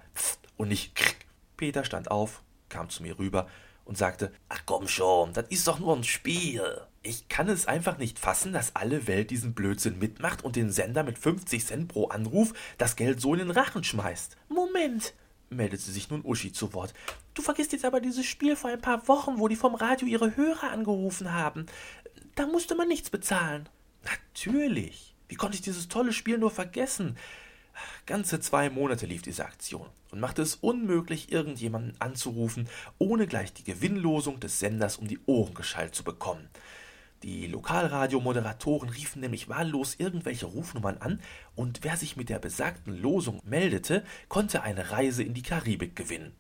und 0.58 0.70
nicht 0.70 0.96
krrk. 0.96 1.18
Peter 1.58 1.84
stand 1.84 2.12
auf, 2.12 2.42
kam 2.70 2.90
zu 2.90 3.04
mir 3.04 3.18
rüber 3.20 3.48
und 3.86 3.98
sagte, 3.98 4.32
Ach 4.50 4.62
komm 4.66 4.88
schon, 4.88 5.34
das 5.34 5.48
ist 5.50 5.68
doch 5.68 5.80
nur 5.80 5.96
ein 5.96 6.04
Spiel. 6.04 6.82
Ich 7.02 7.28
kann 7.28 7.50
es 7.50 7.68
einfach 7.68 7.98
nicht 7.98 8.18
fassen, 8.18 8.54
dass 8.54 8.76
alle 8.76 9.08
Welt 9.08 9.30
diesen 9.30 9.54
Blödsinn 9.54 10.00
mitmacht 10.00 10.44
und 10.44 10.56
den 10.56 10.72
Sender 10.72 11.04
mit 11.04 11.20
50 11.20 11.66
Cent 11.66 11.88
pro 11.90 12.08
Anruf 12.08 12.54
das 12.78 12.96
Geld 12.96 13.20
so 13.20 13.34
in 13.34 13.40
den 13.40 13.52
Rachen 13.52 13.84
schmeißt. 13.84 14.38
Moment, 14.48 15.14
meldete 15.50 15.92
sich 15.92 16.10
nun 16.10 16.24
Uschi 16.24 16.54
zu 16.54 16.74
Wort. 16.74 16.94
Du 17.34 17.42
vergisst 17.42 17.74
jetzt 17.74 17.86
aber 17.86 18.00
dieses 18.00 18.26
Spiel 18.26 18.56
vor 18.56 18.70
ein 18.70 18.82
paar 18.82 19.08
Wochen, 19.08 19.40
wo 19.40 19.48
die 19.48 19.56
vom 19.56 19.76
Radio 19.76 20.08
ihre 20.08 20.38
Hörer 20.38 20.72
angerufen 20.72 21.34
haben. 21.34 21.66
Da 22.36 22.48
musste 22.48 22.76
man 22.76 22.88
nichts 22.88 23.10
bezahlen. 23.10 23.68
Natürlich. 24.04 25.16
Wie 25.28 25.36
konnte 25.36 25.56
ich 25.56 25.62
dieses 25.62 25.88
tolle 25.88 26.14
Spiel 26.14 26.38
nur 26.38 26.52
vergessen? 26.52 27.18
Ganze 28.06 28.40
zwei 28.40 28.70
Monate 28.70 29.06
lief 29.06 29.22
diese 29.22 29.46
Aktion 29.46 29.88
und 30.12 30.20
machte 30.20 30.42
es 30.42 30.56
unmöglich, 30.56 31.32
irgendjemanden 31.32 31.96
anzurufen, 32.00 32.68
ohne 33.00 33.28
gleich 33.28 33.54
die 33.54 33.64
Gewinnlosung 33.64 34.40
des 34.40 34.60
Senders 34.60 34.98
um 34.98 35.08
die 35.08 35.20
Ohren 35.26 35.54
geschallt 35.54 35.96
zu 35.96 36.04
bekommen. 36.04 36.50
Die 37.24 37.48
Lokalradiomoderatoren 37.48 38.90
riefen 38.90 39.22
nämlich 39.22 39.48
wahllos 39.48 39.96
irgendwelche 39.98 40.46
Rufnummern 40.46 40.98
an, 40.98 41.22
und 41.56 41.80
wer 41.84 41.96
sich 41.96 42.18
mit 42.18 42.28
der 42.28 42.40
besagten 42.40 43.02
Losung 43.02 43.40
meldete, 43.46 44.04
konnte 44.28 44.62
eine 44.62 44.92
Reise 44.92 45.24
in 45.24 45.34
die 45.34 45.42
Karibik 45.42 45.96
gewinnen. 45.96 46.36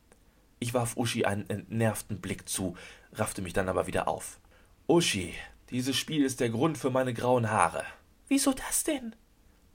Ich 0.60 0.74
warf 0.74 0.98
Uschi 0.98 1.24
einen 1.24 1.50
entnervten 1.50 2.20
Blick 2.20 2.50
zu, 2.50 2.75
raffte 3.13 3.42
mich 3.42 3.54
dann 3.54 3.70
aber 3.70 3.88
wieder 3.88 4.10
auf. 4.10 4.40
Uschi, 4.88 5.34
dieses 5.70 5.96
Spiel 5.96 6.25
ist 6.25 6.42
der 6.42 6.50
Grund 6.50 6.78
für 6.78 6.90
meine 6.90 7.13
grauen 7.13 7.50
Haare. 7.50 7.86
Wieso 8.28 8.52
das 8.52 8.84
denn? 8.84 9.16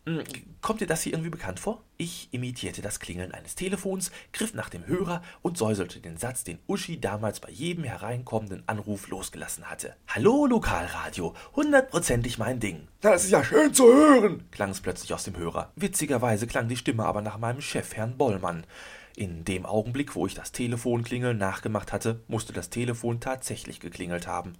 Hm, 0.09 0.25
kommt 0.63 0.81
dir 0.81 0.87
das 0.87 1.03
hier 1.03 1.13
irgendwie 1.13 1.29
bekannt 1.29 1.61
vor? 1.61 1.83
Ich 1.99 2.29
imitierte 2.31 2.81
das 2.81 2.99
Klingeln 2.99 3.33
eines 3.33 3.57
Telefons, 3.57 4.11
griff 4.33 4.55
nach 4.55 4.71
dem 4.71 4.87
Hörer 4.87 5.23
und 5.43 5.59
säuselte 5.59 6.01
den 6.01 6.17
Satz, 6.17 6.45
den 6.45 6.59
Uschi 6.67 6.99
damals 6.99 7.41
bei 7.41 7.51
jedem 7.51 7.85
hereinkommenden 7.85 8.63
Anruf 8.67 9.09
losgelassen 9.09 9.69
hatte. 9.69 9.95
Hallo 10.07 10.47
Lokalradio, 10.47 11.35
hundertprozentig 11.55 12.39
mein 12.39 12.59
Ding. 12.59 12.89
Das 13.03 13.25
ist 13.25 13.33
ja 13.33 13.45
schön 13.45 13.75
zu 13.75 13.85
hören, 13.85 14.45
klang 14.51 14.71
es 14.71 14.81
plötzlich 14.81 15.13
aus 15.13 15.25
dem 15.25 15.37
Hörer. 15.37 15.73
Witzigerweise 15.77 16.47
klang 16.47 16.69
die 16.69 16.79
Stimme 16.79 17.05
aber 17.05 17.21
nach 17.21 17.37
meinem 17.37 17.61
Chef, 17.61 17.95
Herrn 17.95 18.17
Bollmann. 18.17 18.65
In 19.15 19.45
dem 19.45 19.67
Augenblick, 19.67 20.15
wo 20.15 20.27
ich 20.27 20.35
das 20.35 20.53
Telefonklingeln 20.53 21.37
nachgemacht 21.37 21.93
hatte, 21.93 22.21
musste 22.29 22.55
das 22.55 22.71
Telefon 22.71 23.21
tatsächlich 23.21 23.79
geklingelt 23.79 24.27
haben. 24.27 24.55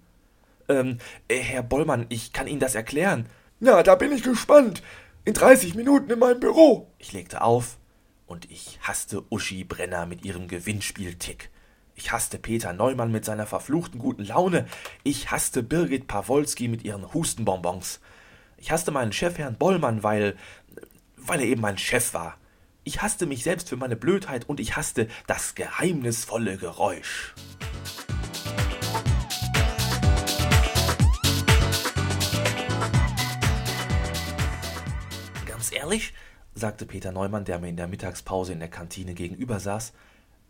Ähm, 0.67 0.99
äh, 1.27 1.39
Herr 1.39 1.63
Bollmann, 1.63 2.05
ich 2.09 2.33
kann 2.33 2.45
Ihnen 2.45 2.59
das 2.59 2.75
erklären. 2.75 3.25
Ja, 3.61 3.81
da 3.81 3.95
bin 3.95 4.11
ich 4.11 4.21
gespannt. 4.21 4.83
In 5.29 5.35
30 5.35 5.75
Minuten 5.75 6.09
in 6.09 6.17
meinem 6.17 6.39
Büro. 6.39 6.91
Ich 6.97 7.13
legte 7.13 7.43
auf 7.43 7.77
und 8.25 8.49
ich 8.49 8.79
hasste 8.81 9.23
Uschi 9.29 9.63
Brenner 9.63 10.07
mit 10.07 10.25
ihrem 10.25 10.47
Gewinnspieltick. 10.47 11.51
Ich 11.93 12.11
hasste 12.11 12.39
Peter 12.39 12.73
Neumann 12.73 13.11
mit 13.11 13.25
seiner 13.25 13.45
verfluchten 13.45 13.99
guten 13.99 14.23
Laune. 14.23 14.65
Ich 15.03 15.29
hasste 15.29 15.61
Birgit 15.61 16.07
Pawolski 16.07 16.67
mit 16.67 16.83
ihren 16.83 17.13
Hustenbonbons. 17.13 17.99
Ich 18.57 18.71
hasste 18.71 18.89
meinen 18.89 19.13
Chef 19.13 19.37
Herrn 19.37 19.55
Bollmann, 19.55 20.01
weil 20.01 20.35
weil 21.15 21.41
er 21.41 21.45
eben 21.45 21.61
mein 21.61 21.77
Chef 21.77 22.15
war. 22.15 22.39
Ich 22.83 23.03
hasste 23.03 23.27
mich 23.27 23.43
selbst 23.43 23.69
für 23.69 23.77
meine 23.77 23.95
Blödheit 23.95 24.49
und 24.49 24.59
ich 24.59 24.77
hasste 24.77 25.07
das 25.27 25.53
geheimnisvolle 25.53 26.57
Geräusch. 26.57 27.35
Ehrlich, 35.79 36.13
sagte 36.55 36.85
Peter 36.85 37.11
Neumann, 37.11 37.45
der 37.45 37.57
mir 37.59 37.69
in 37.69 37.77
der 37.77 37.87
Mittagspause 37.87 38.51
in 38.51 38.59
der 38.59 38.67
Kantine 38.67 39.13
gegenüber 39.13 39.59
saß, 39.59 39.93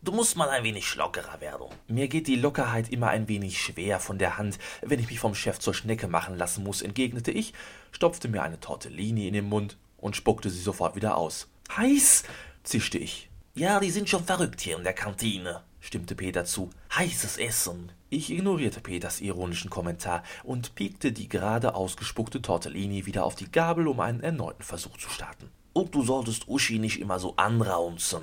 du 0.02 0.12
musst 0.12 0.36
mal 0.36 0.48
ein 0.48 0.64
wenig 0.64 0.96
lockerer 0.96 1.40
werden. 1.40 1.66
Mir 1.86 2.08
geht 2.08 2.26
die 2.26 2.36
Lockerheit 2.36 2.88
immer 2.88 3.08
ein 3.08 3.28
wenig 3.28 3.60
schwer 3.62 4.00
von 4.00 4.18
der 4.18 4.38
Hand, 4.38 4.58
wenn 4.82 4.98
ich 4.98 5.08
mich 5.08 5.20
vom 5.20 5.34
Chef 5.34 5.58
zur 5.60 5.74
Schnecke 5.74 6.08
machen 6.08 6.36
lassen 6.36 6.64
muss, 6.64 6.82
entgegnete 6.82 7.30
ich, 7.30 7.54
stopfte 7.92 8.28
mir 8.28 8.42
eine 8.42 8.58
Tortellini 8.58 9.28
in 9.28 9.34
den 9.34 9.48
Mund 9.48 9.76
und 9.98 10.16
spuckte 10.16 10.50
sie 10.50 10.60
sofort 10.60 10.96
wieder 10.96 11.16
aus. 11.16 11.48
Heiß, 11.76 12.24
zischte 12.64 12.98
ich. 12.98 13.30
Ja, 13.54 13.78
die 13.78 13.90
sind 13.90 14.08
schon 14.08 14.24
verrückt 14.24 14.60
hier 14.60 14.76
in 14.76 14.84
der 14.84 14.94
Kantine, 14.94 15.62
stimmte 15.80 16.16
Peter 16.16 16.44
zu. 16.44 16.70
Heißes 16.96 17.36
Essen. 17.38 17.92
Ich 18.12 18.28
ignorierte 18.28 18.80
Peters 18.80 19.20
ironischen 19.20 19.70
Kommentar 19.70 20.24
und 20.42 20.74
piekte 20.74 21.12
die 21.12 21.28
gerade 21.28 21.76
ausgespuckte 21.76 22.42
Tortellini 22.42 23.06
wieder 23.06 23.24
auf 23.24 23.36
die 23.36 23.52
Gabel, 23.52 23.86
um 23.86 24.00
einen 24.00 24.20
erneuten 24.20 24.64
Versuch 24.64 24.96
zu 24.96 25.08
starten. 25.08 25.48
Und 25.74 25.94
du 25.94 26.02
solltest 26.02 26.48
Uschi 26.48 26.80
nicht 26.80 27.00
immer 27.00 27.20
so 27.20 27.36
anraunzen. 27.36 28.22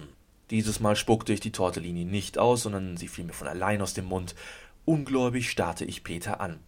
Dieses 0.50 0.82
Mal 0.82 0.98
spuckte 0.98 1.32
ich 1.32 1.40
die 1.40 1.54
Tortellini 1.54 2.04
nicht 2.04 2.38
aus, 2.38 2.64
sondern 2.64 2.98
sie 2.98 3.08
fiel 3.08 3.24
mir 3.24 3.32
von 3.32 3.48
allein 3.48 3.82
aus 3.82 3.94
dem 3.94 4.06
Mund. 4.06 4.36
Ungläubig 4.84 5.50
starrte 5.50 5.86
ich 5.86 6.04
Peter 6.04 6.42
an. 6.42 6.60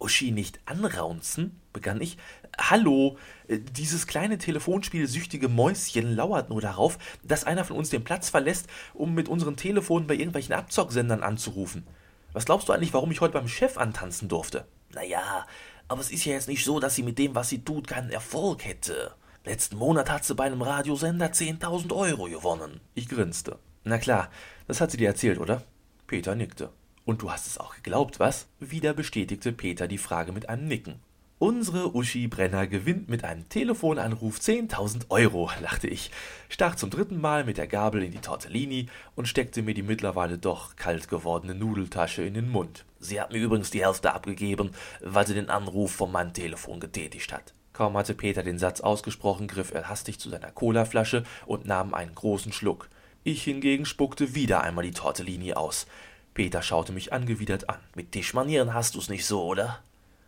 Uschi 0.00 0.32
nicht 0.32 0.58
anraunzen? 0.66 1.60
begann 1.72 2.00
ich. 2.00 2.18
Hallo, 2.58 3.16
äh, 3.46 3.60
dieses 3.60 4.08
kleine 4.08 4.38
telefonspielsüchtige 4.38 5.48
Mäuschen 5.48 6.16
lauert 6.16 6.50
nur 6.50 6.60
darauf, 6.60 6.98
dass 7.22 7.44
einer 7.44 7.64
von 7.64 7.76
uns 7.76 7.90
den 7.90 8.02
Platz 8.02 8.28
verlässt, 8.28 8.66
um 8.92 9.14
mit 9.14 9.28
unseren 9.28 9.56
Telefonen 9.56 10.08
bei 10.08 10.14
irgendwelchen 10.14 10.54
Abzocksendern 10.54 11.22
anzurufen. 11.22 11.86
Was 12.34 12.46
glaubst 12.46 12.68
du 12.68 12.72
eigentlich, 12.72 12.92
warum 12.92 13.12
ich 13.12 13.20
heute 13.20 13.34
beim 13.34 13.46
Chef 13.46 13.78
antanzen 13.78 14.28
durfte? 14.28 14.66
Naja, 14.92 15.46
aber 15.86 16.00
es 16.00 16.10
ist 16.10 16.24
ja 16.24 16.32
jetzt 16.32 16.48
nicht 16.48 16.64
so, 16.64 16.80
dass 16.80 16.96
sie 16.96 17.04
mit 17.04 17.16
dem, 17.16 17.36
was 17.36 17.48
sie 17.48 17.64
tut, 17.64 17.86
keinen 17.86 18.10
Erfolg 18.10 18.64
hätte. 18.64 19.14
Letzten 19.44 19.76
Monat 19.76 20.10
hat 20.10 20.24
sie 20.24 20.34
bei 20.34 20.44
einem 20.44 20.60
Radiosender 20.60 21.26
10.000 21.26 21.94
Euro 21.94 22.24
gewonnen. 22.24 22.80
Ich 22.94 23.08
grinste. 23.08 23.58
Na 23.84 23.98
klar, 23.98 24.30
das 24.66 24.80
hat 24.80 24.90
sie 24.90 24.96
dir 24.96 25.08
erzählt, 25.08 25.38
oder? 25.38 25.62
Peter 26.08 26.34
nickte. 26.34 26.70
Und 27.04 27.22
du 27.22 27.30
hast 27.30 27.46
es 27.46 27.58
auch 27.58 27.76
geglaubt, 27.76 28.18
was? 28.18 28.46
Wieder 28.58 28.94
bestätigte 28.94 29.52
Peter 29.52 29.86
die 29.86 29.98
Frage 29.98 30.32
mit 30.32 30.48
einem 30.48 30.66
Nicken. 30.66 31.00
Unsere 31.44 31.94
Uschi 31.94 32.26
Brenner 32.26 32.66
gewinnt 32.66 33.10
mit 33.10 33.22
einem 33.22 33.46
Telefonanruf 33.50 34.38
10.000 34.38 35.10
Euro, 35.10 35.50
lachte 35.60 35.88
ich, 35.88 36.10
stach 36.48 36.74
zum 36.74 36.88
dritten 36.88 37.20
Mal 37.20 37.44
mit 37.44 37.58
der 37.58 37.66
Gabel 37.66 38.02
in 38.02 38.12
die 38.12 38.20
Tortellini 38.22 38.88
und 39.14 39.28
steckte 39.28 39.60
mir 39.60 39.74
die 39.74 39.82
mittlerweile 39.82 40.38
doch 40.38 40.74
kalt 40.76 41.06
gewordene 41.10 41.54
Nudeltasche 41.54 42.22
in 42.22 42.32
den 42.32 42.48
Mund. 42.48 42.86
Sie 42.98 43.20
hat 43.20 43.30
mir 43.30 43.40
übrigens 43.40 43.70
die 43.70 43.84
Hälfte 43.84 44.14
abgegeben, 44.14 44.70
weil 45.02 45.26
sie 45.26 45.34
den 45.34 45.50
Anruf 45.50 45.92
von 45.92 46.10
meinem 46.10 46.32
Telefon 46.32 46.80
getätigt 46.80 47.30
hat. 47.30 47.52
Kaum 47.74 47.94
hatte 47.98 48.14
Peter 48.14 48.42
den 48.42 48.58
Satz 48.58 48.80
ausgesprochen, 48.80 49.46
griff 49.46 49.70
er 49.70 49.90
hastig 49.90 50.18
zu 50.18 50.30
seiner 50.30 50.50
Colaflasche 50.50 51.24
und 51.44 51.66
nahm 51.66 51.92
einen 51.92 52.14
großen 52.14 52.52
Schluck. 52.54 52.88
Ich 53.22 53.44
hingegen 53.44 53.84
spuckte 53.84 54.34
wieder 54.34 54.62
einmal 54.62 54.86
die 54.86 54.92
Tortellini 54.92 55.52
aus. 55.52 55.86
Peter 56.32 56.62
schaute 56.62 56.92
mich 56.94 57.12
angewidert 57.12 57.68
an. 57.68 57.80
Mit 57.94 58.12
Tischmanieren 58.12 58.72
hast 58.72 58.94
du's 58.94 59.10
nicht 59.10 59.26
so, 59.26 59.44
oder? 59.44 59.82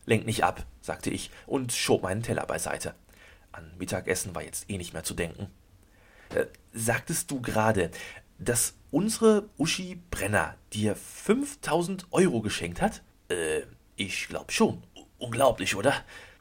Lenk 0.07 0.25
nicht 0.25 0.45
ab, 0.45 0.65
sagte 0.81 1.11
ich 1.11 1.31
und 1.47 1.73
schob 1.73 2.03
meinen 2.03 2.23
Teller 2.23 2.47
beiseite. 2.47 2.95
An 3.53 3.71
Mittagessen 3.79 4.35
war 4.35 4.43
jetzt 4.43 4.71
eh 4.71 4.79
nicht 4.79 4.93
mehr 4.93 5.05
zu 5.05 5.15
denken. 5.15 5.49
Äh, 6.35 6.47
sagtest 6.73 7.31
du 7.31 7.41
gerade, 7.41 7.91
dass 8.39 8.75
unsere 8.91 9.49
Uschi 9.59 10.01
Brenner 10.11 10.57
dir 10.73 10.97
5000 10.97 12.07
Euro 12.13 12.41
geschenkt 12.41 12.81
hat? 12.81 13.03
Äh, 13.29 13.63
ich 13.97 14.29
glaub 14.29 14.53
schon. 14.53 14.83
Unglaublich, 15.19 15.75
oder? 15.75 15.95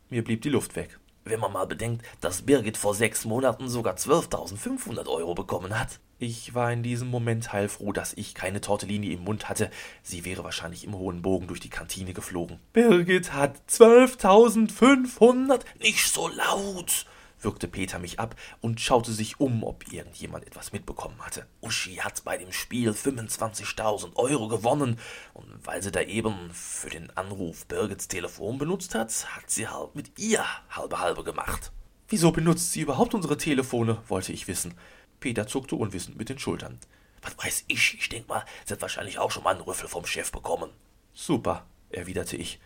Mir 0.09 0.23
blieb 0.23 0.41
die 0.41 0.49
Luft 0.49 0.75
weg. 0.75 0.99
wenn 1.27 1.39
man 1.39 1.51
mal 1.53 1.65
bedenkt, 1.65 2.05
dass 2.21 2.43
Birgit 2.43 2.77
vor 2.77 2.93
sechs 2.93 3.25
Monaten 3.25 3.67
sogar 3.67 3.95
12.500 3.95 5.07
Euro 5.07 5.33
bekommen 5.33 5.77
hat. 5.79 5.99
Ich 6.17 6.53
war 6.55 6.71
in 6.71 6.81
diesem 6.81 7.09
Moment 7.09 7.51
heilfroh, 7.51 7.91
dass 7.91 8.13
ich 8.13 8.35
keine 8.35 8.61
Tortellini 8.61 9.07
im 9.07 9.25
Mund 9.25 9.49
hatte. 9.49 9.69
Sie 10.01 10.23
wäre 10.23 10.45
wahrscheinlich 10.45 10.85
im 10.85 10.95
hohen 10.95 11.21
Bogen 11.21 11.47
durch 11.47 11.59
die 11.59 11.69
Kantine 11.69 12.13
geflogen. 12.13 12.59
Birgit 12.71 13.33
hat 13.33 13.59
12.500. 13.69 15.65
Nicht 15.81 16.07
so 16.07 16.29
laut, 16.29 17.05
würgte 17.41 17.67
Peter 17.67 17.99
mich 17.99 18.17
ab 18.17 18.37
und 18.61 18.79
schaute 18.79 19.11
sich 19.11 19.41
um, 19.41 19.65
ob 19.65 19.91
irgendjemand 19.91 20.47
etwas 20.47 20.71
mitbekommen 20.71 21.19
hatte. 21.19 21.47
Uschi 21.59 21.95
hat 21.95 22.23
bei 22.23 22.37
dem 22.37 22.53
Spiel 22.53 22.91
25.000 22.91 24.15
Euro 24.15 24.47
gewonnen 24.47 24.97
und 25.33 25.47
weil 25.65 25.83
sie 25.83 25.91
da 25.91 25.99
eben 25.99 26.49
für 26.53 26.89
den 26.89 27.09
Anruf 27.17 27.65
Birgits 27.65 28.07
Telefon 28.07 28.57
benutzt 28.57 28.95
hat, 28.95 29.11
hat 29.35 29.49
sie 29.49 29.67
halt 29.67 29.95
mit 29.95 30.17
ihr 30.17 30.45
halbe 30.69 31.01
halbe 31.01 31.25
gemacht. 31.25 31.73
Wieso 32.07 32.31
benutzt 32.31 32.71
sie 32.71 32.81
überhaupt 32.81 33.13
unsere 33.13 33.35
Telefone, 33.35 33.97
wollte 34.07 34.31
ich 34.31 34.47
wissen. 34.47 34.75
Peter 35.19 35.47
zuckte 35.47 35.75
unwissend 35.75 36.17
mit 36.17 36.29
den 36.29 36.39
Schultern. 36.39 36.79
Was 37.21 37.37
weiß 37.37 37.65
ich, 37.67 37.95
ich 37.95 38.09
denk 38.09 38.27
mal, 38.27 38.45
sie 38.65 38.73
hat 38.73 38.81
wahrscheinlich 38.81 39.17
auch 39.19 39.31
schon 39.31 39.43
mal 39.43 39.51
einen 39.51 39.61
Rüffel 39.61 39.87
vom 39.87 40.05
Chef 40.05 40.31
bekommen. 40.31 40.69
Super, 41.13 41.65
erwiderte 41.89 42.37
ich. 42.37 42.59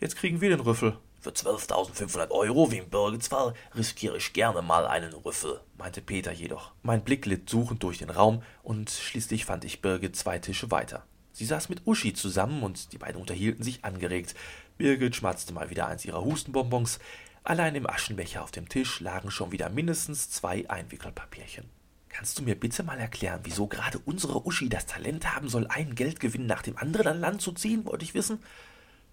Jetzt 0.00 0.16
kriegen 0.16 0.40
wir 0.40 0.50
den 0.50 0.60
Rüffel. 0.60 0.98
Für 1.20 1.30
12.500 1.30 2.30
Euro, 2.32 2.70
wie 2.70 2.78
im 2.78 2.90
Birgits 2.90 3.28
Fall, 3.28 3.54
riskiere 3.74 4.18
ich 4.18 4.34
gerne 4.34 4.60
mal 4.60 4.86
einen 4.86 5.14
Rüffel, 5.14 5.60
meinte 5.78 6.02
Peter 6.02 6.32
jedoch. 6.32 6.72
Mein 6.82 7.02
Blick 7.02 7.24
litt 7.24 7.48
suchend 7.48 7.82
durch 7.82 7.98
den 7.98 8.10
Raum 8.10 8.42
und 8.62 8.90
schließlich 8.90 9.46
fand 9.46 9.64
ich 9.64 9.80
Birgit 9.80 10.16
zwei 10.16 10.38
Tische 10.38 10.70
weiter. 10.70 11.06
Sie 11.32 11.46
saß 11.46 11.68
mit 11.70 11.86
Uschi 11.86 12.12
zusammen 12.12 12.62
und 12.62 12.92
die 12.92 12.98
beiden 12.98 13.20
unterhielten 13.20 13.64
sich 13.64 13.84
angeregt. 13.84 14.34
Birgit 14.76 15.16
schmatzte 15.16 15.54
mal 15.54 15.70
wieder 15.70 15.86
eins 15.86 16.04
ihrer 16.04 16.22
Hustenbonbons. 16.22 16.98
Allein 17.46 17.74
im 17.74 17.86
Aschenbecher 17.86 18.42
auf 18.42 18.52
dem 18.52 18.70
Tisch 18.70 19.00
lagen 19.00 19.30
schon 19.30 19.52
wieder 19.52 19.68
mindestens 19.68 20.30
zwei 20.30 20.68
Einwickelpapierchen. 20.70 21.68
Kannst 22.08 22.38
du 22.38 22.42
mir 22.42 22.58
bitte 22.58 22.82
mal 22.82 22.98
erklären, 22.98 23.40
wieso 23.42 23.66
gerade 23.66 23.98
unsere 23.98 24.46
Uschi 24.46 24.70
das 24.70 24.86
Talent 24.86 25.34
haben 25.34 25.50
soll, 25.50 25.66
einen 25.66 25.94
Geldgewinn 25.94 26.46
nach 26.46 26.62
dem 26.62 26.78
anderen 26.78 27.06
an 27.06 27.20
Land 27.20 27.42
zu 27.42 27.52
ziehen, 27.52 27.84
wollte 27.84 28.04
ich 28.04 28.14
wissen? 28.14 28.42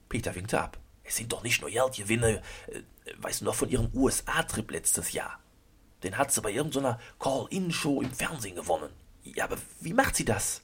Peter 0.07 0.33
winkte 0.33 0.61
ab. 0.61 0.79
Es 1.03 1.17
sind 1.17 1.33
doch 1.33 1.43
nicht 1.43 1.59
nur 1.59 1.69
Geldgewinne. 1.69 2.41
Äh, 2.67 2.81
weißt 3.17 3.41
du 3.41 3.45
noch 3.45 3.55
von 3.55 3.67
ihrem 3.67 3.91
USA-Trip 3.93 4.71
letztes 4.71 5.11
Jahr? 5.11 5.38
Den 6.01 6.17
hat 6.17 6.31
sie 6.31 6.41
bei 6.41 6.51
irgendeiner 6.51 7.01
Call-In-Show 7.19 8.01
im 8.01 8.13
Fernsehen 8.13 8.55
gewonnen. 8.55 8.91
Ja, 9.23 9.43
aber 9.43 9.57
wie 9.81 9.93
macht 9.93 10.15
sie 10.15 10.25
das? 10.25 10.61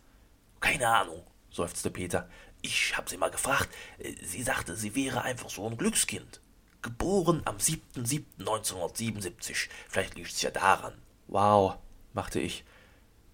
Keine 0.62 0.88
Ahnung, 0.88 1.22
seufzte 1.50 1.92
Peter. 1.92 2.30
Ich 2.62 2.96
hab 2.96 3.10
sie 3.10 3.18
mal 3.18 3.30
gefragt. 3.30 3.76
Äh, 4.00 4.14
sie 4.24 4.44
sagte, 4.44 4.78
sie 4.78 4.96
wäre 4.96 5.24
einfach 5.24 5.50
so 5.50 5.68
ein 5.68 5.78
Glückskind. 5.78 6.40
Geboren 6.88 7.42
am 7.44 7.58
7.7.1977. 7.58 9.68
Vielleicht 9.90 10.16
liegt's 10.16 10.42
ja 10.42 10.52
daran. 10.52 10.94
Wow, 11.28 11.80
machte 12.14 12.40
ich. 12.40 12.64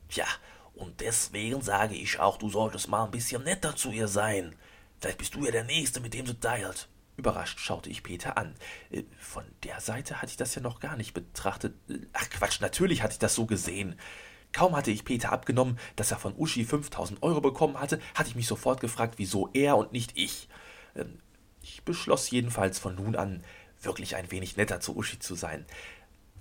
Tja, 0.09 0.25
und 0.73 1.01
deswegen 1.01 1.61
sage 1.61 1.93
ich 1.93 2.19
auch, 2.19 2.37
du 2.37 2.49
solltest 2.49 2.87
mal 2.87 3.05
ein 3.05 3.11
bisschen 3.11 3.43
netter 3.43 3.75
zu 3.75 3.91
ihr 3.91 4.07
sein. 4.07 4.55
Vielleicht 4.99 5.19
bist 5.19 5.35
du 5.35 5.45
ja 5.45 5.51
der 5.51 5.65
Nächste, 5.65 5.99
mit 5.99 6.15
dem 6.15 6.25
sie 6.25 6.39
teilt. 6.39 6.89
Überrascht 7.15 7.59
schaute 7.59 7.91
ich 7.91 8.01
Peter 8.01 8.39
an. 8.39 8.55
Äh, 8.89 9.03
von 9.19 9.43
der 9.61 9.79
Seite 9.81 10.19
hatte 10.19 10.31
ich 10.31 10.37
das 10.37 10.55
ja 10.55 10.63
noch 10.63 10.79
gar 10.79 10.97
nicht 10.97 11.13
betrachtet. 11.13 11.75
Äh, 11.87 11.99
ach 12.13 12.27
Quatsch, 12.31 12.59
natürlich 12.59 13.03
hatte 13.03 13.13
ich 13.13 13.19
das 13.19 13.35
so 13.35 13.45
gesehen. 13.45 13.99
Kaum 14.51 14.75
hatte 14.75 14.89
ich 14.89 15.05
Peter 15.05 15.31
abgenommen, 15.31 15.77
dass 15.95 16.09
er 16.09 16.17
von 16.17 16.33
Uschi 16.35 16.65
5000 16.65 17.21
Euro 17.21 17.39
bekommen 17.39 17.79
hatte, 17.79 17.99
hatte 18.15 18.29
ich 18.29 18.35
mich 18.35 18.47
sofort 18.47 18.79
gefragt, 18.79 19.13
wieso 19.17 19.51
er 19.53 19.77
und 19.77 19.91
nicht 19.91 20.17
ich. 20.17 20.47
Ich 21.65 21.83
beschloss 21.83 22.29
jedenfalls 22.29 22.77
von 22.77 22.95
nun 22.95 23.15
an, 23.15 23.41
wirklich 23.81 24.17
ein 24.17 24.29
wenig 24.31 24.57
netter 24.57 24.81
zu 24.81 24.97
Uschi 24.97 25.19
zu 25.19 25.33
sein. 25.33 25.65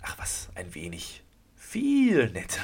Ach 0.02 0.18
was, 0.18 0.48
ein 0.56 0.74
wenig. 0.74 1.22
Viel 1.54 2.28
netter. 2.30 2.60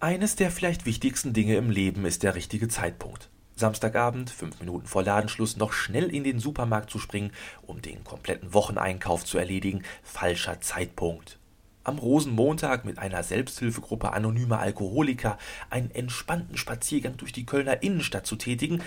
Eines 0.00 0.34
der 0.34 0.50
vielleicht 0.50 0.86
wichtigsten 0.86 1.32
Dinge 1.32 1.54
im 1.54 1.70
Leben 1.70 2.04
ist 2.04 2.24
der 2.24 2.34
richtige 2.34 2.66
Zeitpunkt. 2.66 3.30
Samstagabend, 3.54 4.30
fünf 4.30 4.58
Minuten 4.58 4.88
vor 4.88 5.04
Ladenschluss, 5.04 5.56
noch 5.56 5.72
schnell 5.72 6.12
in 6.12 6.24
den 6.24 6.40
Supermarkt 6.40 6.90
zu 6.90 6.98
springen, 6.98 7.32
um 7.62 7.80
den 7.80 8.02
kompletten 8.02 8.52
Wocheneinkauf 8.54 9.24
zu 9.24 9.38
erledigen, 9.38 9.84
falscher 10.02 10.60
Zeitpunkt. 10.60 11.38
Am 11.88 11.98
Rosenmontag 11.98 12.84
mit 12.84 12.98
einer 12.98 13.22
Selbsthilfegruppe 13.22 14.12
anonymer 14.12 14.58
Alkoholiker 14.58 15.38
einen 15.70 15.90
entspannten 15.90 16.58
Spaziergang 16.58 17.16
durch 17.16 17.32
die 17.32 17.46
Kölner 17.46 17.82
Innenstadt 17.82 18.26
zu 18.26 18.36
tätigen, 18.36 18.82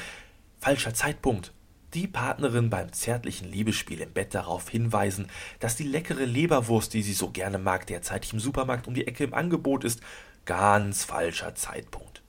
falscher 0.59 0.93
Zeitpunkt. 0.93 1.51
Die 1.95 2.05
Partnerin 2.05 2.69
beim 2.69 2.93
zärtlichen 2.93 3.51
Liebesspiel 3.51 4.01
im 4.01 4.13
Bett 4.13 4.35
darauf 4.35 4.69
hinweisen, 4.69 5.29
dass 5.59 5.75
die 5.75 5.87
leckere 5.87 6.25
Leberwurst, 6.25 6.93
die 6.93 7.01
sie 7.01 7.13
so 7.13 7.31
gerne 7.31 7.57
mag, 7.57 7.87
derzeit 7.87 8.31
im 8.31 8.39
Supermarkt 8.39 8.87
um 8.87 8.93
die 8.93 9.07
Ecke 9.07 9.23
im 9.23 9.33
Angebot 9.33 9.83
ist, 9.83 10.01
Ganz 10.45 11.03
falscher 11.03 11.55
Zeitpunkt. 11.55 12.21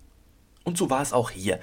Und 0.65 0.79
so 0.79 0.89
war 0.89 1.03
es 1.03 1.13
auch 1.13 1.31
hier. 1.31 1.61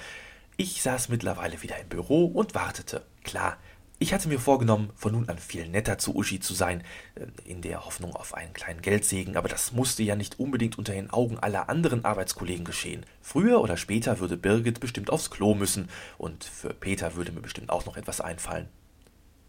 Ich 0.56 0.84
saß 0.84 1.10
mittlerweile 1.10 1.62
wieder 1.64 1.80
im 1.80 1.90
Büro 1.90 2.26
und 2.26 2.54
wartete. 2.54 3.06
Klar, 3.24 3.58
ich 4.02 4.14
hatte 4.14 4.30
mir 4.30 4.40
vorgenommen, 4.40 4.92
von 4.96 5.12
nun 5.12 5.28
an 5.28 5.38
viel 5.38 5.68
netter 5.68 5.98
zu 5.98 6.16
Uschi 6.16 6.40
zu 6.40 6.54
sein, 6.54 6.84
äh, 7.16 7.26
in 7.44 7.62
der 7.62 7.86
Hoffnung 7.86 8.16
auf 8.16 8.34
einen 8.34 8.54
kleinen 8.54 8.82
Geldsegen, 8.82 9.36
aber 9.36 9.50
das 9.50 9.74
musste 9.74 10.04
ja 10.04 10.16
nicht 10.16 10.40
unbedingt 10.40 10.78
unter 10.78 10.94
den 10.94 11.10
Augen 11.10 11.38
aller 11.38 11.68
anderen 11.68 12.06
Arbeitskollegen 12.06 12.64
geschehen. 12.64 13.06
Früher 13.22 13.62
oder 13.62 13.76
später 13.76 14.20
würde 14.20 14.38
Birgit 14.38 14.80
bestimmt 14.80 15.10
aufs 15.10 15.30
Klo 15.30 15.54
müssen, 15.54 15.90
und 16.18 16.46
für 16.46 16.74
Peter 16.74 17.16
würde 17.16 17.34
mir 17.34 17.42
bestimmt 17.42 17.70
auch 17.70 17.86
noch 17.86 17.98
etwas 17.98 18.22
einfallen. 18.22 18.70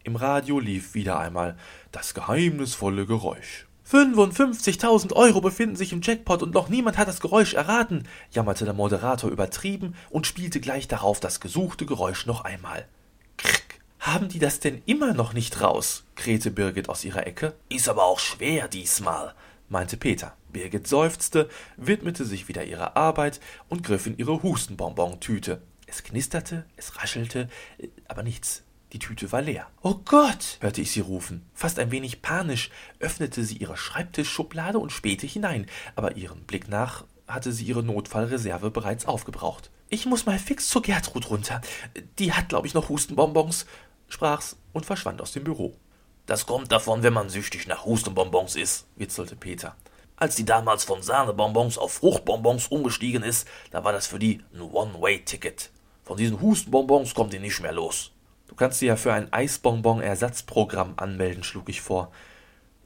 Im 0.03 0.17
Radio 0.17 0.59
lief 0.59 0.95
wieder 0.95 1.19
einmal 1.19 1.55
das 1.93 2.13
geheimnisvolle 2.13 3.05
Geräusch. 3.05 3.67
55.000 3.89 5.13
Euro 5.13 5.41
befinden 5.41 5.75
sich 5.75 5.93
im 5.93 6.01
Jackpot 6.01 6.43
und 6.43 6.53
noch 6.53 6.69
niemand 6.69 6.97
hat 6.97 7.07
das 7.07 7.21
Geräusch 7.21 7.53
erraten, 7.53 8.03
jammerte 8.31 8.65
der 8.65 8.73
Moderator 8.73 9.29
übertrieben 9.29 9.95
und 10.09 10.27
spielte 10.27 10.59
gleich 10.59 10.87
darauf 10.87 11.19
das 11.19 11.39
gesuchte 11.39 11.85
Geräusch 11.85 12.25
noch 12.25 12.43
einmal. 12.43 12.85
Haben 14.01 14.29
die 14.29 14.39
das 14.39 14.59
denn 14.59 14.81
immer 14.87 15.13
noch 15.13 15.33
nicht 15.33 15.61
raus? 15.61 16.05
krähte 16.15 16.49
Birgit 16.49 16.89
aus 16.89 17.05
ihrer 17.05 17.27
Ecke. 17.27 17.53
Ist 17.69 17.87
aber 17.87 18.05
auch 18.05 18.17
schwer 18.17 18.67
diesmal, 18.67 19.35
meinte 19.69 19.95
Peter. 19.95 20.35
Birgit 20.51 20.87
seufzte, 20.87 21.47
widmete 21.77 22.25
sich 22.25 22.47
wieder 22.47 22.65
ihrer 22.65 22.97
Arbeit 22.97 23.39
und 23.69 23.83
griff 23.83 24.07
in 24.07 24.17
ihre 24.17 24.41
Hustenbonbon-Tüte. 24.41 25.61
Es 25.85 26.01
knisterte, 26.01 26.65
es 26.77 26.97
raschelte, 26.97 27.47
aber 28.07 28.23
nichts. 28.23 28.63
Die 28.91 28.97
Tüte 28.97 29.31
war 29.31 29.43
leer. 29.43 29.67
Oh 29.83 29.99
Gott, 30.03 30.57
hörte 30.61 30.81
ich 30.81 30.91
sie 30.91 31.01
rufen. 31.01 31.45
Fast 31.53 31.77
ein 31.77 31.91
wenig 31.91 32.23
panisch 32.23 32.71
öffnete 32.99 33.43
sie 33.43 33.57
ihre 33.57 33.77
Schreibtischschublade 33.77 34.79
und 34.79 34.91
spähte 34.91 35.27
hinein, 35.27 35.67
aber 35.95 36.17
ihrem 36.17 36.41
Blick 36.41 36.67
nach 36.67 37.03
hatte 37.27 37.51
sie 37.51 37.65
ihre 37.65 37.83
Notfallreserve 37.83 38.71
bereits 38.71 39.05
aufgebraucht. 39.05 39.69
Ich 39.89 40.05
muss 40.05 40.25
mal 40.25 40.39
fix 40.39 40.69
zur 40.69 40.81
Gertrud 40.81 41.29
runter. 41.29 41.59
Die 42.17 42.31
hat, 42.31 42.49
glaube 42.49 42.65
ich, 42.65 42.73
noch 42.73 42.87
Hustenbonbons, 42.87 43.65
sprach's 44.11 44.57
und 44.73 44.85
verschwand 44.85 45.21
aus 45.21 45.31
dem 45.31 45.43
Büro. 45.43 45.73
Das 46.25 46.45
kommt 46.45 46.71
davon, 46.71 47.03
wenn 47.03 47.13
man 47.13 47.29
süchtig 47.29 47.67
nach 47.67 47.85
Hustenbonbons 47.85 48.55
ist, 48.55 48.85
witzelte 48.95 49.35
Peter. 49.35 49.75
Als 50.15 50.35
die 50.35 50.45
damals 50.45 50.83
von 50.83 51.01
Sahnebonbons 51.01 51.77
auf 51.77 51.93
Fruchtbonbons 51.93 52.67
umgestiegen 52.67 53.23
ist, 53.23 53.47
da 53.71 53.83
war 53.83 53.91
das 53.91 54.07
für 54.07 54.19
die 54.19 54.43
ein 54.53 54.61
One-Way-Ticket. 54.61 55.71
Von 56.03 56.17
diesen 56.17 56.39
Hustenbonbons 56.39 57.15
kommt 57.15 57.33
die 57.33 57.39
nicht 57.39 57.59
mehr 57.61 57.71
los. 57.71 58.11
Du 58.47 58.55
kannst 58.55 58.81
dir 58.81 58.89
ja 58.89 58.95
für 58.97 59.13
ein 59.13 59.31
Eisbonbon-Ersatzprogramm 59.33 60.93
anmelden, 60.97 61.43
schlug 61.43 61.69
ich 61.69 61.81
vor. 61.81 62.11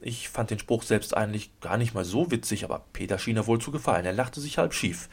Ich 0.00 0.28
fand 0.28 0.50
den 0.50 0.58
Spruch 0.58 0.82
selbst 0.82 1.16
eigentlich 1.16 1.50
gar 1.60 1.76
nicht 1.76 1.92
mal 1.92 2.04
so 2.04 2.30
witzig, 2.30 2.64
aber 2.64 2.84
Peter 2.92 3.18
schien 3.18 3.36
er 3.36 3.46
wohl 3.46 3.60
zu 3.60 3.70
gefallen. 3.70 4.06
Er 4.06 4.12
lachte 4.12 4.40
sich 4.40 4.58
halb 4.58 4.72
schief. 4.72 5.08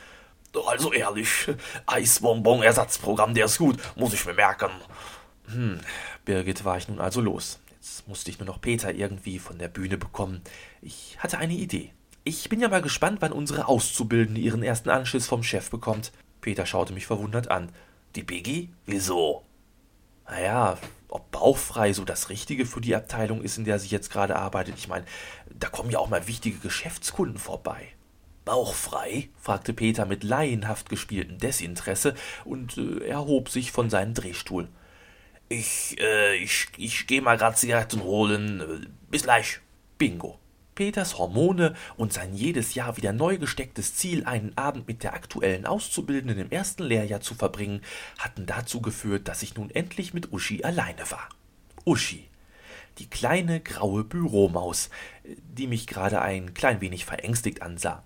Also 0.67 0.93
ehrlich, 0.93 1.49
Eisbonbon-Ersatzprogramm, 1.87 3.33
der 3.33 3.45
ist 3.45 3.57
gut, 3.57 3.79
muss 3.95 4.13
ich 4.13 4.25
mir 4.25 4.33
merken. 4.33 4.69
Hm, 5.47 5.79
Birgit 6.25 6.65
war 6.65 6.77
ich 6.77 6.87
nun 6.87 6.99
also 6.99 7.21
los. 7.21 7.59
Jetzt 7.71 8.07
musste 8.07 8.31
ich 8.31 8.39
nur 8.39 8.47
noch 8.47 8.61
Peter 8.61 8.93
irgendwie 8.93 9.39
von 9.39 9.57
der 9.57 9.67
Bühne 9.67 9.97
bekommen. 9.97 10.41
Ich 10.81 11.17
hatte 11.19 11.37
eine 11.37 11.53
Idee. 11.53 11.91
Ich 12.23 12.47
bin 12.47 12.61
ja 12.61 12.69
mal 12.69 12.81
gespannt, 12.81 13.17
wann 13.21 13.33
unsere 13.33 13.67
Auszubildende 13.67 14.39
ihren 14.39 14.63
ersten 14.63 14.89
Anschiss 14.89 15.27
vom 15.27 15.43
Chef 15.43 15.69
bekommt. 15.69 16.13
Peter 16.39 16.65
schaute 16.65 16.93
mich 16.93 17.05
verwundert 17.05 17.51
an. 17.51 17.69
Die 18.15 18.23
Biggie? 18.23 18.69
Wieso? 18.85 19.43
naja, 20.33 20.77
ob 21.09 21.31
bauchfrei 21.31 21.93
so 21.93 22.05
das 22.05 22.29
Richtige 22.29 22.65
für 22.65 22.81
die 22.81 22.95
Abteilung 22.95 23.41
ist, 23.41 23.57
in 23.57 23.65
der 23.65 23.79
sie 23.79 23.89
jetzt 23.89 24.11
gerade 24.11 24.35
arbeitet. 24.35 24.75
Ich 24.77 24.87
meine, 24.87 25.05
da 25.51 25.69
kommen 25.69 25.91
ja 25.91 25.99
auch 25.99 26.09
mal 26.09 26.27
wichtige 26.27 26.57
Geschäftskunden 26.57 27.37
vorbei. 27.37 27.89
Bauchfrei? 28.45 29.29
fragte 29.39 29.73
Peter 29.73 30.05
mit 30.05 30.23
laienhaft 30.23 30.89
gespieltem 30.89 31.37
Desinteresse 31.37 32.15
und 32.45 32.77
äh, 32.77 33.07
erhob 33.07 33.49
sich 33.49 33.71
von 33.71 33.89
seinem 33.89 34.13
Drehstuhl. 34.13 34.67
Ich, 35.53 35.95
äh, 35.99 36.35
ich, 36.37 36.67
ich 36.77 37.05
geh 37.05 37.21
mal 37.21 37.37
grad 37.37 37.59
Zigaretten 37.59 38.01
holen. 38.01 38.91
Bis 39.11 39.23
gleich. 39.23 39.59
Bingo. 39.99 40.39
Peters 40.73 41.19
Hormone 41.19 41.75
und 41.95 42.11
sein 42.11 42.33
jedes 42.33 42.73
Jahr 42.73 42.97
wieder 42.97 43.13
neu 43.13 43.37
gestecktes 43.37 43.93
Ziel, 43.93 44.25
einen 44.25 44.57
Abend 44.57 44.87
mit 44.87 45.03
der 45.03 45.13
aktuellen 45.13 45.67
Auszubildenden 45.67 46.39
im 46.39 46.49
ersten 46.49 46.81
Lehrjahr 46.81 47.21
zu 47.21 47.35
verbringen, 47.35 47.81
hatten 48.17 48.47
dazu 48.47 48.81
geführt, 48.81 49.27
dass 49.27 49.43
ich 49.43 49.53
nun 49.53 49.69
endlich 49.69 50.15
mit 50.15 50.33
Uschi 50.33 50.63
alleine 50.63 51.11
war. 51.11 51.29
Uschi, 51.85 52.27
die 52.97 53.07
kleine 53.07 53.59
graue 53.59 54.03
Büromaus, 54.03 54.89
die 55.23 55.67
mich 55.67 55.85
gerade 55.85 56.23
ein 56.23 56.55
klein 56.55 56.81
wenig 56.81 57.05
verängstigt 57.05 57.61
ansah. 57.61 58.03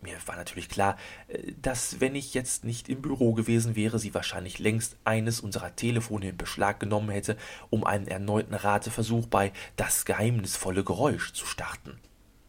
Mir 0.00 0.16
war 0.26 0.36
natürlich 0.36 0.68
klar, 0.68 0.96
äh, 1.28 1.52
dass 1.60 2.00
wenn 2.00 2.14
ich 2.14 2.34
jetzt 2.34 2.64
nicht 2.64 2.88
im 2.88 3.02
Büro 3.02 3.32
gewesen 3.32 3.76
wäre, 3.76 3.98
sie 3.98 4.14
wahrscheinlich 4.14 4.58
längst 4.58 4.96
eines 5.04 5.40
unserer 5.40 5.74
Telefone 5.74 6.30
in 6.30 6.36
Beschlag 6.36 6.80
genommen 6.80 7.10
hätte, 7.10 7.36
um 7.70 7.84
einen 7.84 8.06
erneuten 8.06 8.54
Rateversuch 8.54 9.26
bei 9.26 9.52
Das 9.76 10.04
geheimnisvolle 10.04 10.84
Geräusch 10.84 11.32
zu 11.32 11.46
starten. 11.46 11.98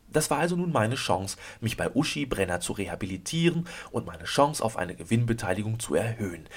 Das 0.10 0.30
war 0.30 0.40
also 0.40 0.56
nun 0.56 0.72
meine 0.72 0.96
Chance, 0.96 1.38
mich 1.60 1.78
bei 1.78 1.94
Uschi 1.94 2.26
Brenner 2.26 2.60
zu 2.60 2.74
rehabilitieren 2.74 3.68
und 3.92 4.06
meine 4.06 4.24
Chance 4.24 4.64
auf 4.64 4.78
eine 4.78 4.96
Gewinnbeteiligung 4.96 5.80
zu 5.80 5.96
erhöhen. 5.96 6.48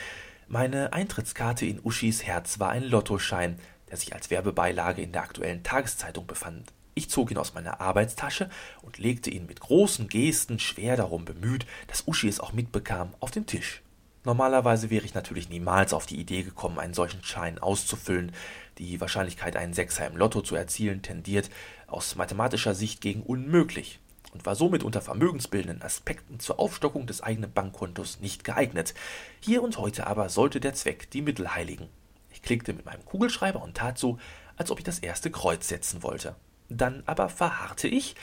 Meine 0.47 0.93
Eintrittskarte 0.93 1.67
in 1.67 1.81
Uschis 1.83 2.25
Herz 2.25 2.59
war 2.59 2.71
ein 2.71 2.85
Lottoschein, 2.85 3.59
der 3.89 3.97
sich 3.97 4.15
als 4.15 4.31
Werbebeilage 4.31 5.03
in 5.03 5.13
der 5.13 5.23
aktuellen 5.23 5.63
Tageszeitung 5.63 6.27
befand. 6.27 6.73
Ich 6.95 7.11
zog 7.11 7.31
ihn 7.31 7.39
aus 7.39 7.55
meiner 7.55 7.81
Arbeitstasche 7.81 8.51
und 8.83 8.99
legte 8.99 9.31
ihn 9.31 9.47
mit 9.47 9.61
großen 9.61 10.09
Gesten, 10.09 10.59
schwer 10.59 10.97
darum 10.97 11.25
bemüht, 11.25 11.67
dass 11.87 12.07
Uschi 12.07 12.29
es 12.29 12.41
auch 12.41 12.53
mitbekam, 12.53 13.15
auf 13.21 13.31
den 13.31 13.47
Tisch. 13.47 13.83
Normalerweise 14.25 14.91
wäre 14.91 15.07
ich 15.07 15.15
natürlich 15.15 15.49
niemals 15.49 15.95
auf 15.95 16.05
die 16.05 16.21
Idee 16.21 16.43
gekommen, 16.43 16.79
einen 16.79 16.93
solchen 16.93 17.25
Schein 17.25 17.59
auszufüllen. 17.59 18.33
Die 18.77 19.01
Wahrscheinlichkeit, 19.01 19.57
einen 19.57 19.73
Sechser 19.73 20.07
im 20.07 20.17
Lotto 20.17 20.43
zu 20.43 20.57
erzielen, 20.57 21.01
tendiert 21.01 21.49
aus 21.87 22.17
mathematischer 22.17 22.75
Sicht 22.75 23.01
gegen 23.01 23.23
unmöglich 23.23 23.99
und 24.33 24.45
war 24.45 24.57
somit 24.57 24.83
unter 24.83 25.01
vermögensbildenden 25.01 25.83
Aspekten 25.83 26.39
zur 26.39 26.59
Aufstockung 26.59 27.07
des 27.07 27.23
eigenen 27.23 27.53
Bankkontos 27.53 28.21
nicht 28.21 28.45
geeignet. 28.45 28.95
Hier 29.41 29.63
und 29.63 29.79
heute 29.79 30.07
aber 30.07 30.29
sollte 30.29 30.61
der 30.61 30.75
Zweck 30.75 31.11
die 31.11 31.23
Mittel 31.23 31.55
heiligen. 31.55 31.89
Ich 32.31 32.43
klickte 32.43 32.75
mit 32.75 32.85
meinem 32.85 33.05
Kugelschreiber 33.05 33.63
und 33.63 33.77
tat 33.77 33.99
so, 33.99 34.19
als 34.57 34.71
ob 34.71 34.79
ich 34.79 34.85
das 34.85 34.99
erste 34.99 35.31
Kreuz 35.31 35.69
setzen 35.69 36.03
wollte. 36.03 36.37
Dann 36.71 37.03
aber 37.07 37.29
verharrte 37.29 37.89
ich 37.89 38.15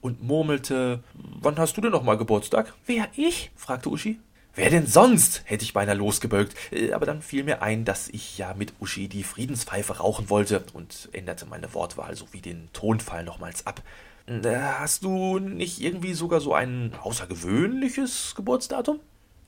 und 0.00 0.22
murmelte: 0.22 1.02
Wann 1.14 1.58
hast 1.58 1.76
du 1.76 1.80
denn 1.80 1.92
noch 1.92 2.04
mal 2.04 2.16
Geburtstag? 2.16 2.74
Wer 2.86 3.08
ich? 3.16 3.50
fragte 3.56 3.88
Uschi. 3.88 4.20
Wer 4.56 4.70
denn 4.70 4.86
sonst? 4.86 5.42
hätte 5.46 5.64
ich 5.64 5.72
beinahe 5.72 5.96
losgebölkt. 5.96 6.54
Äh, 6.72 6.92
aber 6.92 7.06
dann 7.06 7.22
fiel 7.22 7.42
mir 7.42 7.62
ein, 7.62 7.84
dass 7.84 8.08
ich 8.08 8.38
ja 8.38 8.54
mit 8.54 8.74
Uschi 8.80 9.08
die 9.08 9.24
Friedenspfeife 9.24 9.98
rauchen 9.98 10.30
wollte 10.30 10.64
und 10.74 11.08
änderte 11.12 11.46
meine 11.46 11.74
Wortwahl 11.74 12.14
sowie 12.14 12.40
den 12.40 12.68
Tonfall 12.72 13.24
nochmals 13.24 13.66
ab. 13.66 13.82
Äh, 14.26 14.56
hast 14.78 15.02
du 15.02 15.40
nicht 15.40 15.80
irgendwie 15.80 16.14
sogar 16.14 16.40
so 16.40 16.54
ein 16.54 16.92
außergewöhnliches 17.02 18.34
Geburtsdatum? 18.36 19.00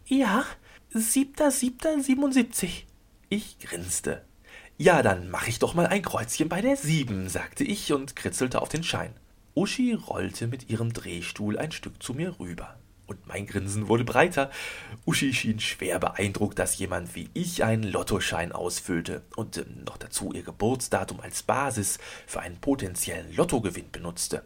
Ja, 0.06 0.44
7.7.77. 0.94 2.84
Ich 3.28 3.58
grinste. 3.58 4.25
Ja, 4.78 5.02
dann 5.02 5.30
mach 5.30 5.48
ich 5.48 5.58
doch 5.58 5.72
mal 5.72 5.86
ein 5.86 6.02
Kreuzchen 6.02 6.50
bei 6.50 6.60
der 6.60 6.76
sieben, 6.76 7.30
sagte 7.30 7.64
ich 7.64 7.94
und 7.94 8.14
kritzelte 8.14 8.60
auf 8.60 8.68
den 8.68 8.84
Schein. 8.84 9.14
Uschi 9.54 9.94
rollte 9.94 10.48
mit 10.48 10.68
ihrem 10.68 10.92
Drehstuhl 10.92 11.58
ein 11.58 11.72
Stück 11.72 12.02
zu 12.02 12.12
mir 12.12 12.38
rüber. 12.38 12.76
Und 13.06 13.26
mein 13.26 13.46
Grinsen 13.46 13.88
wurde 13.88 14.04
breiter. 14.04 14.50
Uschi 15.06 15.32
schien 15.32 15.60
schwer 15.60 15.98
beeindruckt, 15.98 16.58
dass 16.58 16.76
jemand 16.76 17.14
wie 17.14 17.30
ich 17.32 17.64
einen 17.64 17.84
Lottoschein 17.84 18.52
ausfüllte 18.52 19.22
und 19.36 19.56
äh, 19.56 19.64
noch 19.86 19.96
dazu 19.96 20.32
ihr 20.34 20.42
Geburtsdatum 20.42 21.20
als 21.20 21.42
Basis 21.42 21.98
für 22.26 22.40
einen 22.40 22.60
potenziellen 22.60 23.34
Lottogewinn 23.34 23.90
benutzte. 23.90 24.42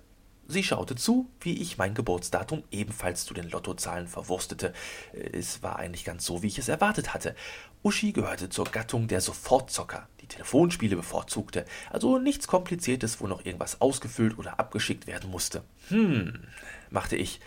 Sie 0.51 0.65
schaute 0.65 0.97
zu, 0.97 1.31
wie 1.41 1.63
ich 1.63 1.79
mein 1.79 1.95
Geburtsdatum 1.95 2.65
ebenfalls 2.73 3.25
zu 3.25 3.35
den 3.35 3.49
Lottozahlen 3.49 4.09
verwurstete. 4.09 4.73
Es 5.13 5.63
war 5.63 5.79
eigentlich 5.79 6.05
ganz 6.05 6.27
so, 6.27 6.43
wie 6.43 6.49
ich 6.49 6.59
es 6.59 6.69
erwartet 6.69 7.15
hatte. 7.15 7.37
Uschi 7.83 8.13
gehörte 8.13 8.49
zur 8.51 8.67
Gattung 8.67 9.09
der 9.09 9.21
Sofortzocker, 9.21 10.09
Telefonspiele 10.31 10.97
bevorzugte, 10.97 11.67
also 11.91 12.19
nichts 12.19 12.49
Kompliziertes, 12.49 13.21
wo 13.21 13.27
noch 13.27 13.45
irgendwas 13.45 13.81
ausgefüllt 13.81 14.39
oder 14.39 14.59
abgeschickt 14.59 15.07
werden 15.07 15.31
musste. 15.31 15.63
Hm, 15.89 16.41
machte 16.89 17.17
ich, 17.17 17.41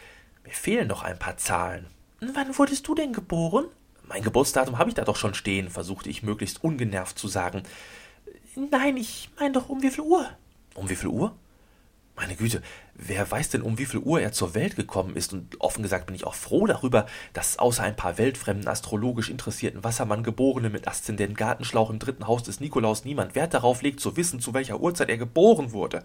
mir 0.43 0.53
fehlen 0.53 0.87
noch 0.87 1.01
ein 1.01 1.17
paar 1.17 1.37
Zahlen. 1.37 1.87
Wann 2.19 2.55
wurdest 2.57 2.87
du 2.87 2.93
denn 2.93 3.13
geboren? 3.13 3.65
Mein 4.07 4.21
Geburtsdatum 4.21 4.77
habe 4.77 4.89
ich 4.89 4.95
da 4.95 5.05
doch 5.05 5.15
schon 5.15 5.33
stehen, 5.33 5.69
versuchte 5.69 6.09
ich 6.09 6.23
möglichst 6.23 6.63
ungenervt 6.63 7.17
zu 7.17 7.27
sagen. 7.27 7.63
Nein, 8.55 8.97
ich 8.97 9.29
meine 9.39 9.53
doch 9.53 9.69
um 9.69 9.81
wie 9.81 9.89
viel 9.89 10.03
Uhr? 10.03 10.29
Um 10.75 10.89
wie 10.89 10.95
viel 10.95 11.09
Uhr? 11.09 11.35
Meine 12.15 12.35
Güte, 12.35 12.61
wer 12.95 13.29
weiß 13.29 13.49
denn, 13.49 13.61
um 13.61 13.77
wie 13.77 13.85
viel 13.85 13.99
Uhr 13.99 14.21
er 14.21 14.31
zur 14.31 14.53
Welt 14.53 14.75
gekommen 14.75 15.15
ist? 15.15 15.33
Und 15.33 15.59
offen 15.59 15.83
gesagt 15.83 16.05
bin 16.05 16.15
ich 16.15 16.25
auch 16.25 16.35
froh 16.35 16.67
darüber, 16.67 17.05
dass 17.33 17.59
außer 17.59 17.83
ein 17.83 17.95
paar 17.95 18.17
weltfremden, 18.17 18.67
astrologisch 18.67 19.29
interessierten 19.29 19.83
Wassermann-Geborene 19.83 20.69
mit 20.69 20.87
Aszendent 20.87 21.37
Gartenschlauch 21.37 21.89
im 21.89 21.99
dritten 21.99 22.27
Haus 22.27 22.43
des 22.43 22.59
Nikolaus 22.59 23.05
niemand 23.05 23.35
Wert 23.35 23.53
darauf 23.53 23.81
legt, 23.81 23.99
zu 23.99 24.15
wissen, 24.15 24.39
zu 24.39 24.53
welcher 24.53 24.79
Uhrzeit 24.79 25.09
er 25.09 25.17
geboren 25.17 25.71
wurde. 25.71 26.03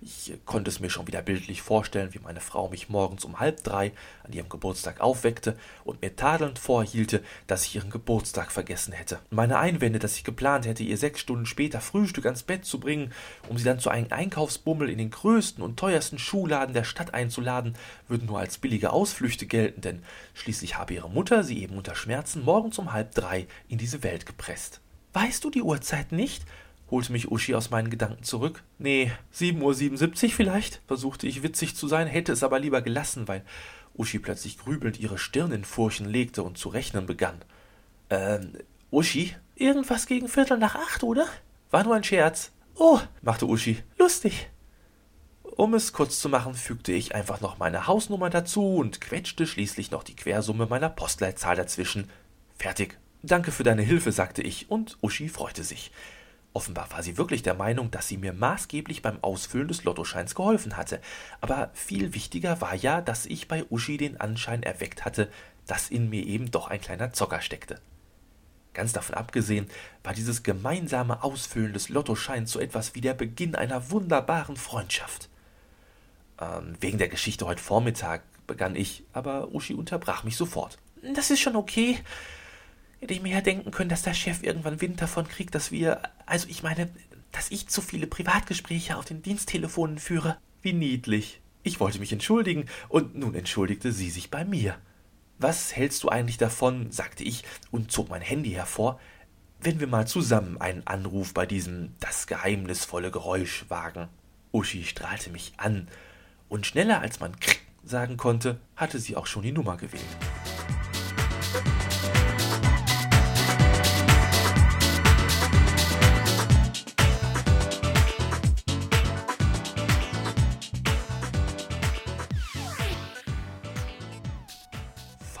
Ich 0.00 0.32
konnte 0.44 0.70
es 0.70 0.80
mir 0.80 0.90
schon 0.90 1.06
wieder 1.06 1.22
bildlich 1.22 1.62
vorstellen, 1.62 2.12
wie 2.12 2.18
meine 2.18 2.40
Frau 2.40 2.68
mich 2.68 2.88
morgens 2.88 3.24
um 3.24 3.40
halb 3.40 3.62
drei 3.64 3.92
an 4.22 4.32
ihrem 4.32 4.48
Geburtstag 4.48 5.00
aufweckte 5.00 5.56
und 5.84 6.02
mir 6.02 6.14
tadelnd 6.14 6.58
vorhielte, 6.58 7.22
dass 7.46 7.64
ich 7.64 7.76
ihren 7.76 7.90
Geburtstag 7.90 8.52
vergessen 8.52 8.92
hätte. 8.92 9.18
Meine 9.30 9.58
Einwände, 9.58 9.98
dass 9.98 10.16
ich 10.16 10.24
geplant 10.24 10.66
hätte, 10.66 10.82
ihr 10.82 10.98
sechs 10.98 11.20
Stunden 11.20 11.46
später 11.46 11.80
Frühstück 11.80 12.26
ans 12.26 12.42
Bett 12.42 12.64
zu 12.64 12.80
bringen, 12.80 13.12
um 13.48 13.56
sie 13.56 13.64
dann 13.64 13.78
zu 13.78 13.88
einem 13.88 14.08
Einkaufsbummel 14.10 14.90
in 14.90 14.98
den 14.98 15.10
größten 15.10 15.62
und 15.62 15.78
teuersten 15.78 16.18
Schuhladen 16.24 16.74
der 16.74 16.84
Stadt 16.84 17.14
einzuladen, 17.14 17.74
würden 18.08 18.26
nur 18.26 18.38
als 18.38 18.58
billige 18.58 18.90
Ausflüchte 18.90 19.46
gelten, 19.46 19.80
denn 19.80 20.02
schließlich 20.34 20.76
habe 20.76 20.94
ihre 20.94 21.10
Mutter 21.10 21.44
sie 21.44 21.62
eben 21.62 21.76
unter 21.76 21.94
Schmerzen 21.94 22.44
morgens 22.44 22.78
um 22.78 22.92
halb 22.92 23.14
drei 23.14 23.46
in 23.68 23.78
diese 23.78 24.02
Welt 24.02 24.26
gepresst. 24.26 24.80
Weißt 25.12 25.44
du 25.44 25.50
die 25.50 25.62
Uhrzeit 25.62 26.10
nicht? 26.10 26.44
holte 26.90 27.12
mich 27.12 27.30
Uschi 27.30 27.54
aus 27.54 27.70
meinen 27.70 27.90
Gedanken 27.90 28.22
zurück. 28.24 28.62
Nee, 28.78 29.10
7.77 29.34 30.24
Uhr 30.24 30.30
vielleicht, 30.30 30.80
versuchte 30.86 31.26
ich 31.26 31.42
witzig 31.42 31.76
zu 31.76 31.88
sein, 31.88 32.06
hätte 32.06 32.32
es 32.32 32.42
aber 32.42 32.58
lieber 32.58 32.82
gelassen, 32.82 33.26
weil 33.26 33.42
Uschi 33.94 34.18
plötzlich 34.18 34.58
grübelnd 34.58 35.00
ihre 35.00 35.18
Stirn 35.18 35.52
in 35.52 35.64
Furchen 35.64 36.08
legte 36.08 36.42
und 36.42 36.58
zu 36.58 36.68
rechnen 36.68 37.06
begann. 37.06 37.42
Ähm, 38.10 38.52
Uschi? 38.90 39.34
Irgendwas 39.56 40.06
gegen 40.06 40.28
Viertel 40.28 40.58
nach 40.58 40.74
acht, 40.74 41.02
oder? 41.02 41.26
War 41.70 41.84
nur 41.84 41.94
ein 41.94 42.04
Scherz. 42.04 42.52
Oh, 42.76 43.00
machte 43.22 43.46
Uschi. 43.46 43.78
Lustig. 43.98 44.50
Um 45.56 45.72
es 45.74 45.92
kurz 45.92 46.18
zu 46.18 46.28
machen, 46.28 46.54
fügte 46.54 46.90
ich 46.90 47.14
einfach 47.14 47.40
noch 47.40 47.58
meine 47.58 47.86
Hausnummer 47.86 48.28
dazu 48.28 48.74
und 48.74 49.00
quetschte 49.00 49.46
schließlich 49.46 49.92
noch 49.92 50.02
die 50.02 50.16
Quersumme 50.16 50.66
meiner 50.66 50.88
Postleitzahl 50.88 51.54
dazwischen. 51.54 52.10
Fertig. 52.58 52.98
Danke 53.22 53.52
für 53.52 53.62
deine 53.62 53.82
Hilfe, 53.82 54.10
sagte 54.10 54.42
ich, 54.42 54.68
und 54.68 54.98
Uschi 55.00 55.28
freute 55.28 55.62
sich. 55.62 55.92
Offenbar 56.54 56.90
war 56.90 57.04
sie 57.04 57.16
wirklich 57.16 57.44
der 57.44 57.54
Meinung, 57.54 57.92
dass 57.92 58.08
sie 58.08 58.16
mir 58.16 58.32
maßgeblich 58.32 59.00
beim 59.00 59.22
Ausfüllen 59.22 59.68
des 59.68 59.84
Lottoscheins 59.84 60.34
geholfen 60.34 60.76
hatte. 60.76 61.00
Aber 61.40 61.70
viel 61.72 62.14
wichtiger 62.14 62.60
war 62.60 62.74
ja, 62.74 63.00
dass 63.00 63.24
ich 63.24 63.46
bei 63.46 63.64
Uschi 63.70 63.96
den 63.96 64.20
Anschein 64.20 64.64
erweckt 64.64 65.04
hatte, 65.04 65.30
dass 65.68 65.88
in 65.88 66.10
mir 66.10 66.26
eben 66.26 66.50
doch 66.50 66.66
ein 66.66 66.80
kleiner 66.80 67.12
Zocker 67.12 67.40
steckte. 67.40 67.80
Ganz 68.72 68.92
davon 68.92 69.14
abgesehen 69.14 69.68
war 70.02 70.14
dieses 70.14 70.42
gemeinsame 70.42 71.22
Ausfüllen 71.22 71.72
des 71.72 71.90
Lottoscheins 71.90 72.50
so 72.50 72.58
etwas 72.58 72.96
wie 72.96 73.00
der 73.00 73.14
Beginn 73.14 73.54
einer 73.54 73.92
wunderbaren 73.92 74.56
Freundschaft. 74.56 75.28
Ähm, 76.40 76.74
wegen 76.80 76.98
der 76.98 77.08
Geschichte 77.08 77.46
heute 77.46 77.62
Vormittag 77.62 78.22
begann 78.46 78.76
ich, 78.76 79.04
aber 79.12 79.54
Uschi 79.54 79.74
unterbrach 79.74 80.24
mich 80.24 80.36
sofort. 80.36 80.78
Das 81.14 81.30
ist 81.30 81.40
schon 81.40 81.56
okay. 81.56 81.98
Hätte 83.00 83.14
ich 83.14 83.22
mir 83.22 83.34
ja 83.34 83.40
denken 83.40 83.70
können, 83.70 83.90
dass 83.90 84.02
der 84.02 84.14
Chef 84.14 84.42
irgendwann 84.42 84.80
Wind 84.80 85.00
davon 85.00 85.28
kriegt, 85.28 85.54
dass 85.54 85.70
wir, 85.70 86.00
also 86.26 86.48
ich 86.48 86.62
meine, 86.62 86.90
dass 87.32 87.50
ich 87.50 87.68
zu 87.68 87.82
viele 87.82 88.06
Privatgespräche 88.06 88.96
auf 88.96 89.04
den 89.04 89.22
Diensttelefonen 89.22 89.98
führe. 89.98 90.38
Wie 90.62 90.72
niedlich. 90.72 91.40
Ich 91.62 91.80
wollte 91.80 91.98
mich 91.98 92.12
entschuldigen, 92.12 92.66
und 92.88 93.14
nun 93.14 93.34
entschuldigte 93.34 93.92
sie 93.92 94.10
sich 94.10 94.30
bei 94.30 94.44
mir. 94.44 94.76
Was 95.38 95.74
hältst 95.74 96.02
du 96.02 96.08
eigentlich 96.08 96.38
davon, 96.38 96.90
sagte 96.92 97.24
ich 97.24 97.44
und 97.70 97.90
zog 97.90 98.08
mein 98.08 98.22
Handy 98.22 98.50
hervor, 98.50 99.00
wenn 99.60 99.80
wir 99.80 99.86
mal 99.86 100.06
zusammen 100.06 100.60
einen 100.60 100.86
Anruf 100.86 101.34
bei 101.34 101.46
diesem 101.46 101.92
das 102.00 102.26
geheimnisvolle 102.26 103.10
Geräusch 103.10 103.64
wagen? 103.68 104.08
Uschi 104.52 104.84
strahlte 104.84 105.30
mich 105.30 105.54
an 105.56 105.88
und 106.48 106.66
schneller 106.66 107.00
als 107.00 107.20
man 107.20 107.38
Krick 107.40 107.62
sagen 107.82 108.16
konnte, 108.16 108.60
hatte 108.76 108.98
sie 108.98 109.16
auch 109.16 109.26
schon 109.26 109.42
die 109.42 109.52
Nummer 109.52 109.76
gewählt. 109.76 110.04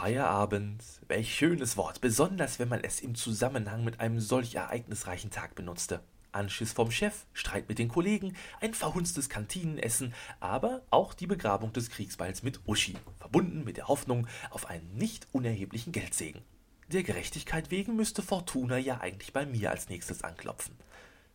Feierabend, 0.04 0.82
welch 1.08 1.34
schönes 1.34 1.78
Wort, 1.78 2.02
besonders 2.02 2.58
wenn 2.58 2.68
man 2.68 2.84
es 2.84 3.00
im 3.00 3.14
Zusammenhang 3.14 3.84
mit 3.84 4.00
einem 4.00 4.20
solch 4.20 4.54
ereignisreichen 4.54 5.30
Tag 5.30 5.54
benutzte. 5.54 6.00
Anschiss 6.34 6.72
vom 6.72 6.90
Chef, 6.90 7.26
Streit 7.32 7.68
mit 7.68 7.78
den 7.78 7.88
Kollegen, 7.88 8.36
ein 8.60 8.74
verhunztes 8.74 9.28
Kantinenessen, 9.28 10.14
aber 10.40 10.82
auch 10.90 11.14
die 11.14 11.26
Begrabung 11.26 11.72
des 11.72 11.90
Kriegsballs 11.90 12.42
mit 12.42 12.60
Uschi, 12.66 12.96
verbunden 13.18 13.64
mit 13.64 13.76
der 13.76 13.88
Hoffnung 13.88 14.26
auf 14.50 14.66
einen 14.66 14.94
nicht 14.94 15.28
unerheblichen 15.32 15.92
Geldsegen. 15.92 16.42
Der 16.88 17.02
Gerechtigkeit 17.02 17.70
wegen 17.70 17.96
müsste 17.96 18.22
Fortuna 18.22 18.76
ja 18.76 19.00
eigentlich 19.00 19.32
bei 19.32 19.46
mir 19.46 19.70
als 19.70 19.88
nächstes 19.88 20.22
anklopfen. 20.22 20.76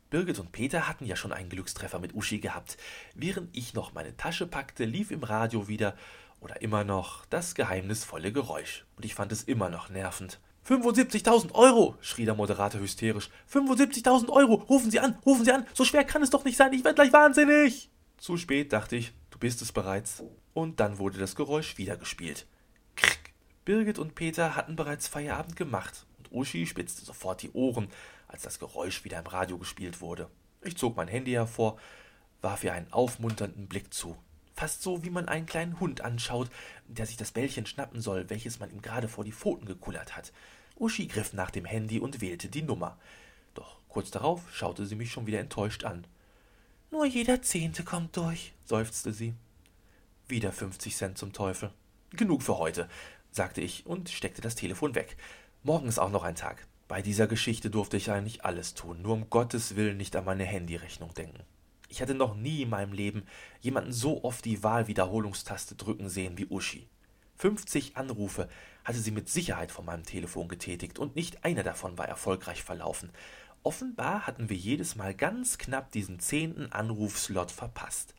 Birgit 0.10 0.40
und 0.40 0.52
Peter 0.52 0.88
hatten 0.88 1.06
ja 1.06 1.16
schon 1.16 1.34
einen 1.34 1.50
Glückstreffer 1.50 2.00
mit 2.00 2.16
Uschi 2.16 2.40
gehabt. 2.40 2.78
Während 3.14 3.56
ich 3.56 3.74
noch 3.74 3.94
meine 3.94 4.18
Tasche 4.18 4.48
packte, 4.48 4.86
lief 4.86 5.12
im 5.12 5.24
Radio 5.24 5.68
wieder 5.68 5.96
oder 6.40 6.62
immer 6.62 6.84
noch 6.84 7.26
das 7.26 7.54
geheimnisvolle 7.54 8.32
Geräusch. 8.32 8.86
Und 8.96 9.06
ich 9.06 9.14
fand 9.14 9.32
es 9.32 9.44
immer 9.44 9.70
noch 9.70 9.90
nervend. 9.90 10.40
75.000 10.68 11.54
Euro, 11.54 11.96
schrie 12.02 12.26
der 12.26 12.36
Moderator 12.36 12.80
hysterisch. 12.82 13.30
75.000 13.52 14.30
Euro, 14.30 14.56
rufen 14.56 14.92
Sie 14.92 15.00
an, 15.00 15.18
rufen 15.26 15.46
Sie 15.46 15.52
an, 15.52 15.66
so 15.74 15.84
schwer 15.86 16.04
kann 16.04 16.22
es 16.22 16.30
doch 16.30 16.44
nicht 16.44 16.58
sein, 16.58 16.74
ich 16.74 16.84
werde 16.84 16.96
gleich 16.96 17.14
wahnsinnig. 17.14 17.90
Zu 18.18 18.38
spät, 18.38 18.74
dachte 18.74 18.96
ich, 18.96 19.14
du 19.32 19.40
bist 19.40 19.62
es 19.62 19.72
bereits. 19.72 20.24
Und 20.54 20.80
dann 20.80 20.98
wurde 20.98 21.18
das 21.18 21.36
Geräusch 21.36 21.78
wieder 21.78 21.96
gespielt. 21.98 22.46
Krick. 22.96 23.34
Birgit 23.66 24.00
und 24.00 24.16
Peter 24.16 24.56
hatten 24.56 24.76
bereits 24.76 25.08
Feierabend 25.08 25.56
gemacht 25.56 26.06
und 26.18 26.32
Uschi 26.32 26.66
spitzte 26.66 27.06
sofort 27.06 27.42
die 27.42 27.52
Ohren, 27.52 27.90
als 28.28 28.42
das 28.42 28.60
Geräusch 28.60 29.04
wieder 29.04 29.20
im 29.20 29.28
Radio 29.28 29.58
gespielt 29.58 30.02
wurde. 30.02 30.30
Ich 30.64 30.76
zog 30.76 30.96
mein 30.98 31.08
Handy 31.08 31.32
hervor, 31.32 31.78
warf 32.42 32.64
ihr 32.64 32.74
einen 32.74 32.92
aufmunternden 32.92 33.68
Blick 33.68 33.94
zu. 33.94 34.18
Fast 34.60 34.82
so, 34.82 35.06
wie 35.06 35.10
man 35.10 35.30
einen 35.30 35.46
kleinen 35.46 35.80
Hund 35.80 36.02
anschaut, 36.02 36.50
der 36.86 37.06
sich 37.06 37.16
das 37.16 37.32
Bällchen 37.32 37.66
schnappen 37.66 38.02
soll, 38.02 38.30
welches 38.30 38.60
man 38.60 38.70
ihm 38.70 38.82
gerade 38.82 39.08
vor 39.08 39.24
die 39.24 39.32
Pfoten 39.32 39.66
gekullert 39.66 40.18
hat. 40.18 40.34
Uschi 40.76 41.08
griff 41.08 41.32
nach 41.32 41.50
dem 41.50 41.64
Handy 41.64 41.98
und 41.98 42.20
wählte 42.20 42.50
die 42.50 42.62
Nummer. 42.62 42.98
Doch 43.54 43.78
kurz 43.88 44.12
darauf 44.12 44.54
schaute 44.54 44.86
sie 44.86 44.98
mich 44.98 45.14
schon 45.14 45.28
wieder 45.28 45.40
enttäuscht 45.40 45.86
an. 45.86 46.06
Nur 46.92 47.06
jeder 47.06 47.42
Zehnte 47.42 47.86
kommt 47.86 48.18
durch, 48.18 48.52
seufzte 48.66 49.14
sie. 49.14 49.34
Wieder 50.28 50.52
fünfzig 50.52 50.98
Cent 50.98 51.18
zum 51.18 51.32
Teufel. 51.32 51.72
Genug 52.10 52.44
für 52.44 52.58
heute, 52.58 52.90
sagte 53.32 53.62
ich 53.62 53.86
und 53.86 54.10
steckte 54.10 54.42
das 54.42 54.56
Telefon 54.56 54.94
weg. 54.94 55.16
Morgen 55.64 55.88
ist 55.88 56.00
auch 56.00 56.12
noch 56.12 56.24
ein 56.24 56.36
Tag. 56.36 56.68
Bei 56.90 57.02
dieser 57.02 57.28
Geschichte 57.28 57.70
durfte 57.70 57.96
ich 57.96 58.12
eigentlich 58.12 58.44
alles 58.44 58.74
tun, 58.74 59.02
nur 59.02 59.14
um 59.14 59.30
Gottes 59.30 59.78
Willen 59.78 59.96
nicht 59.96 60.18
an 60.18 60.26
meine 60.26 60.44
Handyrechnung 60.44 61.14
denken. 61.14 61.46
Ich 61.90 62.02
hatte 62.02 62.14
noch 62.14 62.36
nie 62.36 62.62
in 62.62 62.70
meinem 62.70 62.94
Leben 62.94 63.24
jemanden 63.62 63.92
so 63.92 64.24
oft 64.24 64.46
die 64.46 64.64
Wahlwiederholungstaste 64.64 65.76
drücken 65.76 66.08
sehen 66.08 66.38
wie 66.38 66.46
Uschi. 66.46 66.88
50 67.38 67.98
Anrufe 67.98 68.48
hatte 68.84 69.00
sie 69.00 69.12
mit 69.12 69.28
Sicherheit 69.28 69.72
von 69.72 69.86
meinem 69.86 70.04
Telefon 70.04 70.48
getätigt 70.48 71.00
und 71.00 71.16
nicht 71.16 71.44
einer 71.44 71.64
davon 71.64 71.98
war 71.98 72.08
erfolgreich 72.08 72.64
verlaufen. 72.64 73.12
Offenbar 73.64 74.28
hatten 74.28 74.50
wir 74.50 74.56
jedes 74.56 74.96
Mal 74.96 75.16
ganz 75.16 75.58
knapp 75.58 75.92
diesen 75.92 76.20
zehnten 76.20 76.72
Anrufslot 76.72 77.52
verpasst. 77.52 78.14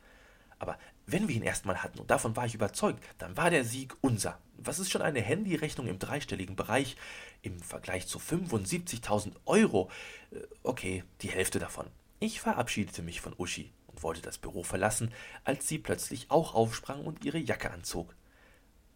Aber 0.59 0.77
wenn 1.07 1.27
wir 1.27 1.35
ihn 1.35 1.41
erstmal 1.41 1.81
hatten, 1.81 1.99
und 1.99 2.11
davon 2.11 2.35
war 2.35 2.45
ich 2.45 2.53
überzeugt, 2.53 3.03
dann 3.17 3.37
war 3.37 3.49
der 3.49 3.63
Sieg 3.63 3.95
unser. 4.01 4.37
Was 4.57 4.79
ist 4.79 4.91
schon 4.91 5.01
eine 5.01 5.21
Handyrechnung 5.21 5.87
im 5.87 5.97
dreistelligen 5.97 6.55
Bereich 6.55 6.97
im 7.41 7.59
Vergleich 7.59 8.05
zu 8.05 8.19
75.000 8.19 9.33
Euro? 9.45 9.89
Äh, 10.31 10.41
okay, 10.61 11.03
die 11.21 11.29
Hälfte 11.29 11.57
davon. 11.57 11.87
Ich 12.23 12.39
verabschiedete 12.39 13.01
mich 13.01 13.19
von 13.19 13.33
Uschi 13.35 13.71
und 13.87 14.03
wollte 14.03 14.21
das 14.21 14.37
Büro 14.37 14.61
verlassen, 14.61 15.11
als 15.43 15.67
sie 15.67 15.79
plötzlich 15.79 16.29
auch 16.29 16.53
aufsprang 16.53 17.03
und 17.03 17.25
ihre 17.25 17.39
Jacke 17.39 17.71
anzog. 17.71 18.13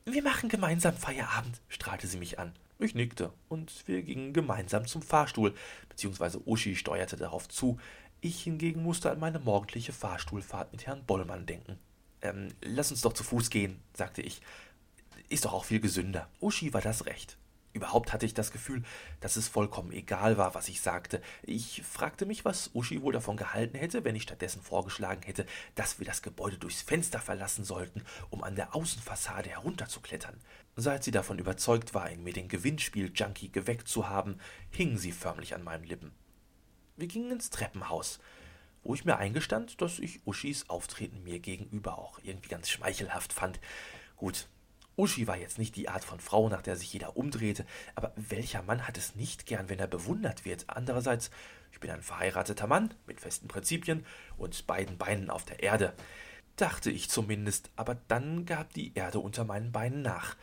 Wir 0.05 0.21
machen 0.21 0.47
gemeinsam 0.47 0.95
Feierabend, 0.95 1.59
strahlte 1.67 2.05
sie 2.05 2.19
mich 2.19 2.38
an. 2.38 2.53
Ich 2.77 2.93
nickte 2.93 3.33
und 3.49 3.88
wir 3.88 4.03
gingen 4.03 4.31
gemeinsam 4.31 4.85
zum 4.85 5.01
Fahrstuhl, 5.01 5.55
beziehungsweise 5.89 6.47
Uschi 6.47 6.75
steuerte 6.75 7.15
darauf 7.15 7.49
zu. 7.49 7.79
Ich 8.21 8.43
hingegen 8.43 8.83
musste 8.83 9.09
an 9.09 9.19
meine 9.19 9.39
morgendliche 9.39 9.91
Fahrstuhlfahrt 9.91 10.71
mit 10.71 10.85
Herrn 10.85 11.03
Bollmann 11.03 11.47
denken. 11.47 11.79
Ähm, 12.21 12.49
lass 12.61 12.91
uns 12.91 13.01
doch 13.01 13.13
zu 13.13 13.23
Fuß 13.23 13.49
gehen, 13.49 13.81
sagte 13.95 14.21
ich. 14.21 14.39
Ist 15.29 15.45
doch 15.45 15.53
auch 15.53 15.65
viel 15.65 15.79
gesünder. 15.79 16.29
Uschi 16.41 16.75
war 16.75 16.81
das 16.81 17.07
recht. 17.07 17.39
Überhaupt 17.75 18.13
hatte 18.13 18.25
ich 18.25 18.33
das 18.33 18.53
Gefühl, 18.53 18.83
dass 19.19 19.35
es 19.35 19.49
vollkommen 19.49 19.91
egal 19.91 20.38
war, 20.38 20.55
was 20.55 20.69
ich 20.69 20.79
sagte. 20.79 21.21
Ich 21.43 21.83
fragte 21.83 22.25
mich, 22.25 22.45
was 22.45 22.71
Uschi 22.73 23.01
wohl 23.01 23.11
davon 23.11 23.35
gehalten 23.35 23.77
hätte, 23.77 24.05
wenn 24.05 24.15
ich 24.15 24.23
stattdessen 24.23 24.61
vorgeschlagen 24.61 25.23
hätte, 25.23 25.45
dass 25.75 25.99
wir 25.99 26.05
das 26.05 26.21
Gebäude 26.21 26.57
durchs 26.57 26.81
Fenster 26.81 27.19
verlassen 27.19 27.65
sollten, 27.65 28.01
um 28.29 28.45
an 28.45 28.55
der 28.55 28.73
Außenfassade 28.73 29.49
herunterzuklettern. 29.49 30.39
Seit 30.77 31.03
sie 31.03 31.11
davon 31.11 31.38
überzeugt 31.38 31.93
war, 31.93 32.09
in 32.09 32.23
mir 32.23 32.31
den 32.31 32.47
Gewinnspiel-Junkie 32.47 33.51
geweckt 33.51 33.89
zu 33.89 34.07
haben, 34.07 34.38
hing 34.69 34.97
sie 34.97 35.11
förmlich 35.11 35.53
an 35.53 35.63
meinen 35.65 35.83
Lippen. 35.83 36.13
Wir 36.95 37.07
gingen 37.07 37.31
ins 37.31 37.49
Treppenhaus, 37.49 38.19
wo 38.83 38.95
ich 38.95 39.03
mir 39.03 39.17
eingestand, 39.17 39.81
dass 39.81 39.99
ich 39.99 40.25
Uschis 40.25 40.69
Auftreten 40.69 41.23
mir 41.23 41.39
gegenüber 41.39 41.97
auch 41.97 42.19
irgendwie 42.23 42.47
ganz 42.47 42.69
schmeichelhaft 42.69 43.33
fand. 43.33 43.59
Gut, 44.15 44.47
Uschi 44.97 45.27
war 45.27 45.38
jetzt 45.38 45.58
nicht 45.58 45.75
die 45.75 45.89
Art 45.89 46.03
von 46.03 46.19
Frau, 46.19 46.49
nach 46.49 46.62
der 46.62 46.75
sich 46.75 46.93
jeder 46.93 47.17
umdrehte, 47.17 47.65
aber 47.95 48.13
welcher 48.15 48.62
Mann 48.62 48.88
hat 48.88 48.97
es 48.97 49.15
nicht 49.15 49.45
gern, 49.45 49.69
wenn 49.69 49.79
er 49.79 49.88
bewundert 49.88 50.45
wird? 50.45 50.65
Andererseits, 50.67 51.31
ich 51.71 51.79
bin 51.79 51.91
ein 51.91 52.01
verheirateter 52.01 52.67
Mann 52.67 52.93
mit 53.05 53.19
festen 53.19 53.47
Prinzipien 53.47 54.05
und 54.38 54.67
beiden 54.67 54.97
Beinen 54.97 55.29
auf 55.29 55.43
der 55.43 55.62
Erde. 55.62 55.93
Dachte 56.55 56.89
ich 56.89 57.10
zumindest, 57.10 57.69
aber 57.75 57.97
dann 58.08 58.45
gab 58.45 58.73
die 58.73 58.93
Erde 58.95 59.19
unter 59.19 59.43
meinen 59.43 59.71
Beinen 59.71 60.01
nach. 60.01 60.36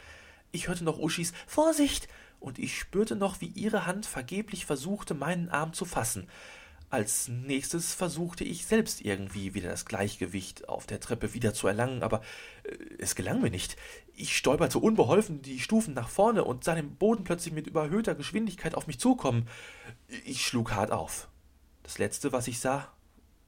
Ich 0.50 0.68
hörte 0.68 0.84
noch 0.84 0.98
Uschis 0.98 1.32
Vorsicht, 1.46 2.08
und 2.42 2.58
ich 2.58 2.76
spürte 2.76 3.14
noch, 3.14 3.40
wie 3.40 3.46
ihre 3.46 3.86
Hand 3.86 4.04
vergeblich 4.04 4.66
versuchte, 4.66 5.14
meinen 5.14 5.48
Arm 5.48 5.72
zu 5.72 5.84
fassen. 5.84 6.28
Als 6.92 7.28
nächstes 7.28 7.94
versuchte 7.94 8.44
ich 8.44 8.66
selbst 8.66 9.00
irgendwie 9.00 9.54
wieder 9.54 9.70
das 9.70 9.86
Gleichgewicht 9.86 10.68
auf 10.68 10.86
der 10.86 11.00
Treppe 11.00 11.32
wieder 11.32 11.54
zu 11.54 11.66
erlangen, 11.66 12.02
aber 12.02 12.20
äh, 12.64 12.76
es 12.98 13.14
gelang 13.14 13.40
mir 13.40 13.48
nicht. 13.48 13.78
Ich 14.12 14.36
stolperte 14.36 14.78
unbeholfen 14.78 15.40
die 15.40 15.58
Stufen 15.58 15.94
nach 15.94 16.10
vorne 16.10 16.44
und 16.44 16.64
sah 16.64 16.74
den 16.74 16.96
Boden 16.96 17.24
plötzlich 17.24 17.54
mit 17.54 17.66
überhöhter 17.66 18.14
Geschwindigkeit 18.14 18.74
auf 18.74 18.88
mich 18.88 19.00
zukommen. 19.00 19.48
Ich 20.26 20.46
schlug 20.46 20.72
hart 20.72 20.90
auf. 20.90 21.30
Das 21.82 21.96
letzte, 21.96 22.30
was 22.30 22.46
ich 22.46 22.60
sah, 22.60 22.92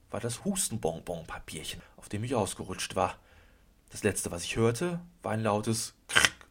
war 0.09 0.19
das 0.19 0.43
Hustenbonbon-Papierchen, 0.43 1.83
auf 1.97 2.09
dem 2.09 2.23
ich 2.23 2.33
ausgerutscht 2.33 2.95
war. 2.95 3.19
Das 3.91 4.01
letzte, 4.01 4.31
was 4.31 4.43
ich 4.43 4.55
hörte, 4.55 5.01
war 5.21 5.33
ein 5.33 5.43
lautes 5.43 5.93
Krrk. 6.07 6.47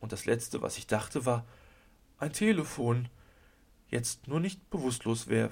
Und 0.00 0.10
das 0.10 0.24
letzte, 0.24 0.60
was 0.60 0.76
ich 0.76 0.88
dachte, 0.88 1.24
war 1.24 1.46
ein 2.18 2.32
Telefon 2.32 3.10
jetzt 3.88 4.28
nur 4.28 4.40
nicht 4.40 4.68
bewusstlos 4.70 5.28
wäre. 5.28 5.50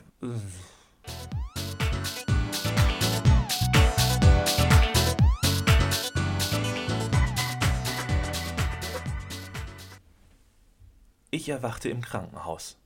Ich 11.31 11.49
erwachte 11.49 11.89
im 11.89 12.01
Krankenhaus. 12.01 12.79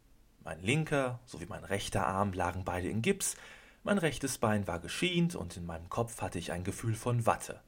Mein 0.43 0.63
linker 0.63 1.21
sowie 1.27 1.47
mein 1.47 1.65
rechter 1.65 2.07
Arm 2.07 2.33
lagen 2.33 2.65
beide 2.65 2.89
in 2.89 3.03
Gips, 3.03 3.37
mein 3.85 3.99
rechtes 3.99 4.39
Bein 4.39 4.67
war 4.67 4.81
geschient 4.81 5.35
und 5.35 5.57
in 5.57 5.67
meinem 5.67 5.89
Kopf 5.89 6.21
hatte 6.21 6.39
ich 6.39 6.53
ein 6.53 6.65
Gefühl 6.65 6.95
von 6.95 7.27
Watte. 7.27 7.61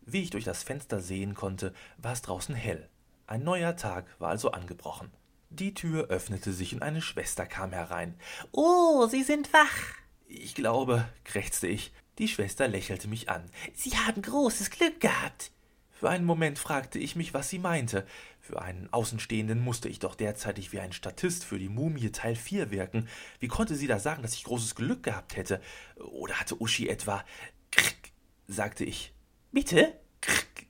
Wie 0.00 0.22
ich 0.22 0.30
durch 0.30 0.44
das 0.44 0.62
Fenster 0.62 1.00
sehen 1.00 1.34
konnte, 1.34 1.72
war 1.98 2.12
es 2.12 2.22
draußen 2.22 2.54
hell. 2.54 2.88
Ein 3.26 3.44
neuer 3.44 3.76
Tag 3.76 4.06
war 4.18 4.30
also 4.30 4.50
angebrochen. 4.50 5.10
Die 5.58 5.74
Tür 5.74 6.08
öffnete 6.08 6.50
sich 6.50 6.74
und 6.74 6.82
eine 6.82 7.02
Schwester 7.02 7.44
kam 7.44 7.72
herein. 7.72 8.14
Oh, 8.52 9.06
Sie 9.06 9.22
sind 9.22 9.52
wach. 9.52 9.96
Ich 10.26 10.54
glaube, 10.54 11.06
krächzte 11.24 11.66
ich. 11.66 11.92
Die 12.18 12.28
Schwester 12.28 12.68
lächelte 12.68 13.06
mich 13.06 13.28
an. 13.28 13.50
Sie 13.74 13.90
haben 13.90 14.22
großes 14.22 14.70
Glück 14.70 15.00
gehabt. 15.00 15.50
Für 15.90 16.08
einen 16.08 16.24
Moment 16.24 16.58
fragte 16.58 16.98
ich 16.98 17.16
mich, 17.16 17.34
was 17.34 17.50
sie 17.50 17.58
meinte. 17.58 18.06
Für 18.40 18.62
einen 18.62 18.90
Außenstehenden 18.92 19.60
musste 19.60 19.90
ich 19.90 19.98
doch 19.98 20.14
derzeitig 20.14 20.72
wie 20.72 20.80
ein 20.80 20.92
Statist 20.92 21.44
für 21.44 21.58
die 21.58 21.68
Mumie 21.68 22.10
Teil 22.10 22.34
4 22.34 22.70
wirken. 22.70 23.06
Wie 23.38 23.48
konnte 23.48 23.74
sie 23.74 23.86
da 23.86 23.98
sagen, 23.98 24.22
dass 24.22 24.34
ich 24.34 24.44
großes 24.44 24.74
Glück 24.74 25.02
gehabt 25.02 25.36
hätte? 25.36 25.60
Oder 25.96 26.40
hatte 26.40 26.60
Uschi 26.60 26.88
etwa. 26.88 27.24
Krrk, 27.70 28.10
sagte 28.48 28.84
ich. 28.86 29.12
Bitte? 29.52 30.00
Krrk, 30.22 30.66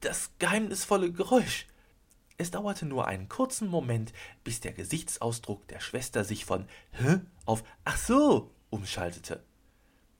das 0.00 0.30
geheimnisvolle 0.38 1.12
Geräusch. 1.12 1.66
Es 2.42 2.50
dauerte 2.50 2.86
nur 2.86 3.06
einen 3.06 3.28
kurzen 3.28 3.68
Moment, 3.68 4.12
bis 4.42 4.58
der 4.58 4.72
Gesichtsausdruck 4.72 5.68
der 5.68 5.78
Schwester 5.78 6.24
sich 6.24 6.44
von 6.44 6.66
Hä 6.90 7.20
auf 7.46 7.62
Ach 7.84 7.96
so 7.96 8.50
umschaltete. 8.68 9.44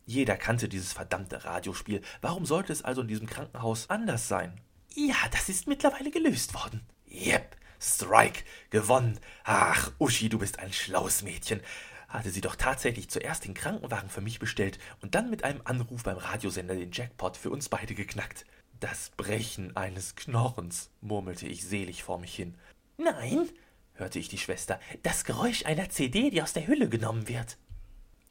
Jeder 0.06 0.36
kannte 0.36 0.68
dieses 0.68 0.92
verdammte 0.92 1.44
Radiospiel. 1.44 2.00
Warum 2.20 2.46
sollte 2.46 2.72
es 2.72 2.82
also 2.82 3.00
in 3.00 3.08
diesem 3.08 3.26
Krankenhaus 3.26 3.90
anders 3.90 4.28
sein? 4.28 4.60
Ja, 4.94 5.16
das 5.32 5.48
ist 5.48 5.66
mittlerweile 5.66 6.12
gelöst 6.12 6.54
worden. 6.54 6.86
Yep, 7.10 7.56
Strike, 7.80 8.44
gewonnen. 8.70 9.18
Ach, 9.42 9.90
Uschi, 9.98 10.28
du 10.28 10.38
bist 10.38 10.60
ein 10.60 10.72
schlaues 10.72 11.22
Mädchen. 11.22 11.60
Hatte 12.06 12.30
sie 12.30 12.40
doch 12.40 12.54
tatsächlich 12.54 13.10
zuerst 13.10 13.46
den 13.46 13.54
Krankenwagen 13.54 14.10
für 14.10 14.20
mich 14.20 14.38
bestellt 14.38 14.78
und 15.00 15.16
dann 15.16 15.28
mit 15.28 15.42
einem 15.42 15.62
Anruf 15.64 16.04
beim 16.04 16.18
Radiosender 16.18 16.76
den 16.76 16.92
Jackpot 16.92 17.36
für 17.36 17.50
uns 17.50 17.68
beide 17.68 17.96
geknackt. 17.96 18.46
Das 18.82 19.10
Brechen 19.10 19.76
eines 19.76 20.16
Knochens, 20.16 20.90
murmelte 21.00 21.46
ich 21.46 21.64
selig 21.64 22.02
vor 22.02 22.18
mich 22.18 22.34
hin. 22.34 22.56
Nein, 22.98 23.48
hörte 23.94 24.18
ich 24.18 24.28
die 24.28 24.38
Schwester, 24.38 24.80
das 25.04 25.22
Geräusch 25.24 25.64
einer 25.66 25.88
CD, 25.88 26.30
die 26.30 26.42
aus 26.42 26.52
der 26.52 26.66
Hülle 26.66 26.88
genommen 26.88 27.28
wird. 27.28 27.58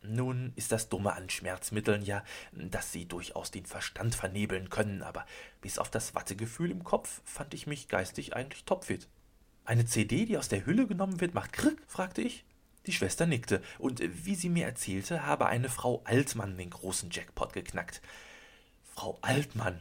Nun 0.01 0.51
ist 0.57 0.73
das 0.73 0.89
Dumme 0.89 1.13
an 1.13 1.29
Schmerzmitteln 1.29 2.01
ja, 2.01 2.25
dass 2.51 2.91
sie 2.91 3.05
durchaus 3.07 3.51
den 3.51 3.65
Verstand 3.65 4.13
vernebeln 4.13 4.69
können, 4.69 5.03
aber 5.03 5.25
bis 5.61 5.79
auf 5.79 5.89
das 5.89 6.15
Wattegefühl 6.15 6.69
im 6.69 6.83
Kopf 6.83 7.21
fand 7.23 7.53
ich 7.53 7.65
mich 7.65 7.87
geistig 7.87 8.35
eigentlich 8.35 8.65
topfit. 8.65 9.07
Eine 9.63 9.85
CD, 9.85 10.25
die 10.25 10.37
aus 10.37 10.49
der 10.49 10.65
Hülle 10.65 10.85
genommen 10.85 11.21
wird, 11.21 11.33
macht 11.33 11.53
Krick? 11.53 11.81
fragte 11.87 12.23
ich. 12.23 12.43
Die 12.87 12.91
Schwester 12.91 13.25
nickte, 13.25 13.61
und 13.79 14.01
wie 14.25 14.35
sie 14.35 14.49
mir 14.49 14.65
erzählte, 14.65 15.25
habe 15.25 15.45
eine 15.45 15.69
Frau 15.69 16.01
Altmann 16.03 16.57
den 16.57 16.71
großen 16.71 17.09
Jackpot 17.09 17.53
geknackt. 17.53 18.01
Frau 18.83 19.17
Altmann. 19.21 19.79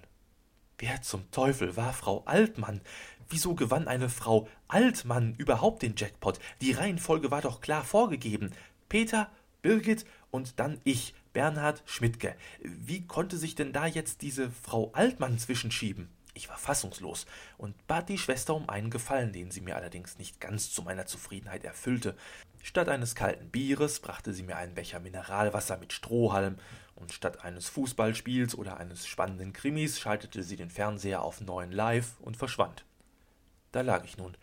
Wer 0.80 1.02
zum 1.02 1.30
Teufel 1.30 1.76
war 1.76 1.92
Frau 1.92 2.22
Altmann? 2.24 2.80
Wieso 3.28 3.54
gewann 3.54 3.86
eine 3.86 4.08
Frau 4.08 4.48
Altmann 4.66 5.34
überhaupt 5.34 5.82
den 5.82 5.94
Jackpot? 5.94 6.40
Die 6.62 6.72
Reihenfolge 6.72 7.30
war 7.30 7.42
doch 7.42 7.60
klar 7.60 7.84
vorgegeben. 7.84 8.52
Peter, 8.88 9.30
Birgit 9.60 10.06
und 10.30 10.58
dann 10.58 10.80
ich, 10.84 11.14
Bernhard 11.34 11.82
Schmidtke. 11.84 12.34
Wie 12.62 13.06
konnte 13.06 13.36
sich 13.36 13.54
denn 13.54 13.74
da 13.74 13.86
jetzt 13.86 14.22
diese 14.22 14.50
Frau 14.50 14.90
Altmann 14.94 15.38
zwischenschieben? 15.38 16.08
Ich 16.32 16.48
war 16.48 16.56
fassungslos 16.56 17.26
und 17.58 17.86
bat 17.86 18.08
die 18.08 18.16
Schwester 18.16 18.54
um 18.54 18.70
einen 18.70 18.88
Gefallen, 18.88 19.34
den 19.34 19.50
sie 19.50 19.60
mir 19.60 19.76
allerdings 19.76 20.16
nicht 20.16 20.40
ganz 20.40 20.72
zu 20.72 20.80
meiner 20.80 21.04
Zufriedenheit 21.04 21.62
erfüllte. 21.66 22.16
Statt 22.62 22.88
eines 22.88 23.14
kalten 23.14 23.50
Bieres 23.50 24.00
brachte 24.00 24.32
sie 24.32 24.44
mir 24.44 24.56
einen 24.56 24.74
Becher 24.74 25.00
Mineralwasser 25.00 25.76
mit 25.76 25.92
Strohhalm, 25.92 26.56
und 27.00 27.12
statt 27.12 27.44
eines 27.44 27.68
Fußballspiels 27.68 28.54
oder 28.54 28.76
eines 28.76 29.06
spannenden 29.06 29.52
Krimis 29.52 29.98
schaltete 29.98 30.42
sie 30.42 30.56
den 30.56 30.70
Fernseher 30.70 31.22
auf 31.22 31.40
neuen 31.40 31.72
Live 31.72 32.20
und 32.20 32.36
verschwand. 32.36 32.84
Da 33.72 33.80
lag 33.80 34.04
ich 34.04 34.18
nun, 34.18 34.36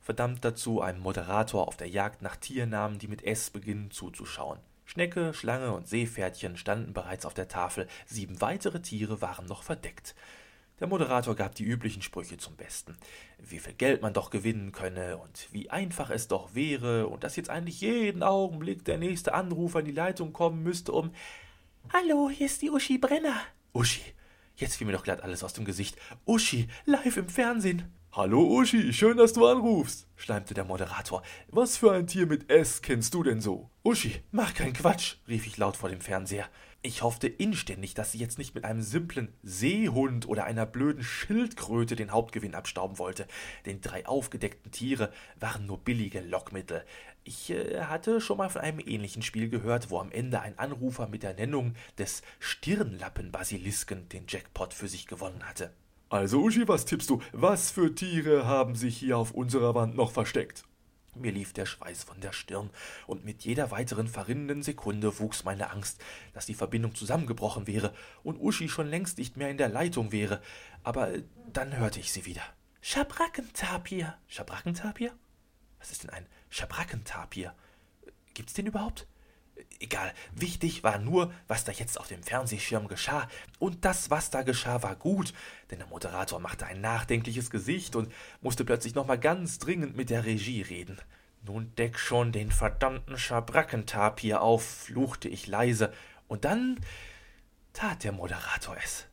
verdammt 0.00 0.44
dazu, 0.44 0.80
einem 0.80 1.00
Moderator 1.00 1.68
auf 1.68 1.76
der 1.76 1.88
Jagd 1.88 2.22
nach 2.22 2.36
Tiernamen, 2.36 2.98
die 2.98 3.08
mit 3.08 3.24
S 3.24 3.50
beginnen, 3.50 3.90
zuzuschauen. 3.90 4.58
Schnecke, 4.84 5.32
Schlange 5.32 5.72
und 5.72 5.88
Seepferdchen 5.88 6.56
standen 6.56 6.92
bereits 6.92 7.24
auf 7.24 7.34
der 7.34 7.48
Tafel, 7.48 7.86
sieben 8.06 8.40
weitere 8.40 8.80
Tiere 8.80 9.20
waren 9.20 9.46
noch 9.46 9.62
verdeckt. 9.62 10.14
Der 10.80 10.88
Moderator 10.88 11.36
gab 11.36 11.54
die 11.54 11.64
üblichen 11.64 12.02
Sprüche 12.02 12.38
zum 12.38 12.56
Besten. 12.56 12.96
Wie 13.38 13.60
viel 13.60 13.74
Geld 13.74 14.02
man 14.02 14.14
doch 14.14 14.30
gewinnen 14.30 14.72
könne 14.72 15.16
und 15.16 15.48
wie 15.52 15.70
einfach 15.70 16.10
es 16.10 16.26
doch 16.26 16.54
wäre 16.54 17.06
und 17.06 17.22
dass 17.22 17.36
jetzt 17.36 17.50
eigentlich 17.50 17.80
jeden 17.80 18.24
Augenblick 18.24 18.84
der 18.84 18.98
nächste 18.98 19.32
Anrufer 19.32 19.78
in 19.78 19.86
die 19.86 19.92
Leitung 19.92 20.32
kommen 20.32 20.64
müsste, 20.64 20.90
um 20.90 21.14
Hallo, 21.90 22.30
hier 22.30 22.46
ist 22.46 22.62
die 22.62 22.70
Uschi 22.70 22.98
Brenner. 22.98 23.40
Uschi. 23.72 24.02
Jetzt 24.56 24.76
fiel 24.76 24.86
mir 24.86 24.92
doch 24.92 25.04
glatt 25.04 25.22
alles 25.22 25.42
aus 25.44 25.52
dem 25.52 25.64
Gesicht. 25.64 25.96
Uschi, 26.24 26.68
live 26.84 27.16
im 27.16 27.28
Fernsehen. 27.28 27.92
Hallo 28.12 28.42
Uschi, 28.42 28.92
schön, 28.92 29.16
dass 29.16 29.32
du 29.32 29.46
anrufst, 29.46 30.06
schleimte 30.16 30.54
der 30.54 30.64
Moderator. 30.64 31.22
Was 31.48 31.76
für 31.76 31.92
ein 31.92 32.06
Tier 32.06 32.26
mit 32.26 32.50
S 32.50 32.82
kennst 32.82 33.14
du 33.14 33.22
denn 33.22 33.40
so? 33.40 33.70
Uschi, 33.82 34.22
mach 34.30 34.54
keinen 34.54 34.74
Quatsch, 34.74 35.16
rief 35.28 35.46
ich 35.46 35.56
laut 35.56 35.76
vor 35.76 35.88
dem 35.88 36.00
Fernseher. 36.00 36.48
Ich 36.84 37.02
hoffte 37.02 37.28
inständig, 37.28 37.94
dass 37.94 38.10
sie 38.10 38.18
jetzt 38.18 38.38
nicht 38.38 38.56
mit 38.56 38.64
einem 38.64 38.82
simplen 38.82 39.32
Seehund 39.44 40.26
oder 40.26 40.44
einer 40.44 40.66
blöden 40.66 41.04
Schildkröte 41.04 41.94
den 41.94 42.10
Hauptgewinn 42.10 42.56
abstauben 42.56 42.98
wollte. 42.98 43.28
Denn 43.66 43.80
drei 43.80 44.04
aufgedeckten 44.04 44.72
Tiere 44.72 45.12
waren 45.38 45.64
nur 45.64 45.78
billige 45.78 46.20
Lockmittel. 46.20 46.84
Ich 47.22 47.50
äh, 47.50 47.82
hatte 47.82 48.20
schon 48.20 48.38
mal 48.38 48.50
von 48.50 48.62
einem 48.62 48.80
ähnlichen 48.80 49.22
Spiel 49.22 49.48
gehört, 49.48 49.90
wo 49.90 50.00
am 50.00 50.10
Ende 50.10 50.40
ein 50.40 50.58
Anrufer 50.58 51.06
mit 51.06 51.22
der 51.22 51.34
Nennung 51.34 51.74
des 51.98 52.22
Stirnlappenbasilisken 52.40 54.08
den 54.08 54.24
Jackpot 54.26 54.74
für 54.74 54.88
sich 54.88 55.06
gewonnen 55.06 55.44
hatte. 55.44 55.72
Also, 56.08 56.40
Uschi, 56.40 56.66
was 56.66 56.84
tippst 56.84 57.08
du? 57.10 57.22
Was 57.30 57.70
für 57.70 57.94
Tiere 57.94 58.44
haben 58.44 58.74
sich 58.74 58.98
hier 58.98 59.18
auf 59.18 59.30
unserer 59.30 59.76
Wand 59.76 59.94
noch 59.94 60.10
versteckt? 60.10 60.64
Mir 61.14 61.32
lief 61.32 61.52
der 61.52 61.66
Schweiß 61.66 62.04
von 62.04 62.20
der 62.20 62.32
Stirn, 62.32 62.70
und 63.06 63.24
mit 63.24 63.44
jeder 63.44 63.70
weiteren 63.70 64.08
verrinnenden 64.08 64.62
Sekunde 64.62 65.18
wuchs 65.18 65.44
meine 65.44 65.70
Angst, 65.70 66.02
dass 66.32 66.46
die 66.46 66.54
Verbindung 66.54 66.94
zusammengebrochen 66.94 67.66
wäre 67.66 67.92
und 68.22 68.40
Uschi 68.40 68.68
schon 68.68 68.88
längst 68.88 69.18
nicht 69.18 69.36
mehr 69.36 69.50
in 69.50 69.58
der 69.58 69.68
Leitung 69.68 70.10
wäre. 70.10 70.40
Aber 70.82 71.12
dann 71.52 71.76
hörte 71.76 72.00
ich 72.00 72.12
sie 72.12 72.24
wieder. 72.24 72.42
Schabrackentapir. 72.80 74.16
Schabrackentapir? 74.26 75.12
Was 75.78 75.92
ist 75.92 76.04
denn 76.04 76.10
ein 76.10 76.26
Schabrackentapir? 76.48 77.54
Gibt's 78.34 78.54
den 78.54 78.66
überhaupt? 78.66 79.06
Egal, 79.80 80.12
wichtig 80.32 80.84
war 80.84 80.98
nur, 80.98 81.32
was 81.48 81.64
da 81.64 81.72
jetzt 81.72 81.98
auf 81.98 82.08
dem 82.08 82.22
Fernsehschirm 82.22 82.88
geschah. 82.88 83.28
Und 83.58 83.84
das, 83.84 84.10
was 84.10 84.30
da 84.30 84.42
geschah, 84.42 84.82
war 84.82 84.96
gut, 84.96 85.34
denn 85.70 85.78
der 85.78 85.88
Moderator 85.88 86.38
machte 86.38 86.66
ein 86.66 86.80
nachdenkliches 86.80 87.50
Gesicht 87.50 87.96
und 87.96 88.12
musste 88.40 88.64
plötzlich 88.64 88.94
nochmal 88.94 89.18
ganz 89.18 89.58
dringend 89.58 89.96
mit 89.96 90.10
der 90.10 90.24
Regie 90.24 90.62
reden. 90.62 91.00
Nun 91.44 91.74
deck 91.74 91.98
schon 91.98 92.30
den 92.30 92.52
verdammten 92.52 93.18
Schabrackentapir 93.18 94.40
auf, 94.40 94.64
fluchte 94.64 95.28
ich 95.28 95.48
leise, 95.48 95.92
und 96.28 96.44
dann 96.44 96.78
tat 97.72 98.04
der 98.04 98.12
Moderator 98.12 98.76
es. 98.82 99.06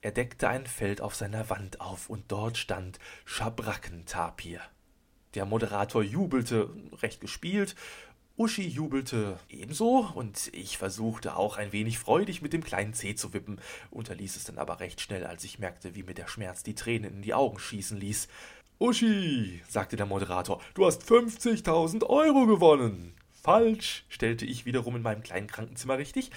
Er 0.00 0.12
deckte 0.12 0.48
ein 0.48 0.66
Feld 0.66 1.00
auf 1.00 1.16
seiner 1.16 1.50
Wand 1.50 1.80
auf, 1.80 2.08
und 2.08 2.30
dort 2.30 2.56
stand 2.56 3.00
Schabrackentapir. 3.24 4.60
Der 5.34 5.44
Moderator 5.44 6.02
jubelte, 6.02 6.70
recht 7.02 7.20
gespielt, 7.20 7.74
Uschi 8.40 8.66
jubelte 8.66 9.38
ebenso, 9.50 9.98
und 10.14 10.48
ich 10.54 10.78
versuchte 10.78 11.36
auch 11.36 11.58
ein 11.58 11.74
wenig 11.74 11.98
freudig 11.98 12.40
mit 12.40 12.54
dem 12.54 12.64
kleinen 12.64 12.94
Zeh 12.94 13.14
zu 13.14 13.34
wippen, 13.34 13.60
unterließ 13.90 14.34
es 14.34 14.44
dann 14.44 14.56
aber 14.56 14.80
recht 14.80 15.02
schnell, 15.02 15.26
als 15.26 15.44
ich 15.44 15.58
merkte, 15.58 15.94
wie 15.94 16.04
mir 16.04 16.14
der 16.14 16.26
Schmerz 16.26 16.62
die 16.62 16.74
Tränen 16.74 17.16
in 17.16 17.20
die 17.20 17.34
Augen 17.34 17.58
schießen 17.58 18.00
ließ. 18.00 18.28
Uschi, 18.78 19.60
sagte 19.68 19.96
der 19.96 20.06
Moderator, 20.06 20.58
du 20.72 20.86
hast 20.86 21.02
50.000 21.02 22.06
Euro 22.06 22.46
gewonnen. 22.46 23.12
Falsch, 23.42 24.06
stellte 24.08 24.46
ich 24.46 24.64
wiederum 24.64 24.96
in 24.96 25.02
meinem 25.02 25.22
kleinen 25.22 25.46
Krankenzimmer 25.46 25.98
richtig. 25.98 26.30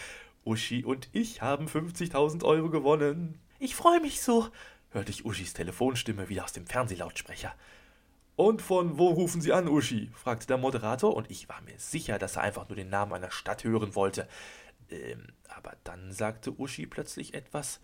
Uschi 0.44 0.84
und 0.84 1.08
ich 1.14 1.42
haben 1.42 1.68
50.000 1.68 2.44
Euro 2.44 2.70
gewonnen. 2.70 3.40
Ich 3.60 3.76
freue 3.76 4.02
mich 4.02 4.22
so, 4.22 4.50
hörte 4.92 5.12
ich 5.12 5.24
Uschis 5.24 5.54
Telefonstimme 5.54 6.28
wieder 6.28 6.44
aus 6.44 6.52
dem 6.52 6.68
Fernsehlautsprecher. 6.68 7.56
Und 8.36 8.62
von 8.62 8.98
wo 8.98 9.10
rufen 9.10 9.42
Sie 9.42 9.54
an, 9.54 9.68
Uschi? 9.68 10.10
fragte 10.14 10.48
der 10.48 10.58
Moderator, 10.58 11.16
und 11.16 11.30
ich 11.30 11.48
war 11.50 11.62
mir 11.62 11.78
sicher, 11.78 12.18
dass 12.18 12.36
er 12.36 12.44
einfach 12.44 12.68
nur 12.68 12.76
den 12.76 12.90
Namen 12.90 13.14
einer 13.14 13.32
Stadt 13.32 13.64
hören 13.64 13.96
wollte. 13.96 14.28
Ähm, 14.90 15.28
aber 15.48 15.74
dann 15.84 16.12
sagte 16.12 16.52
Uschi 16.60 16.88
plötzlich 16.88 17.34
etwas, 17.36 17.80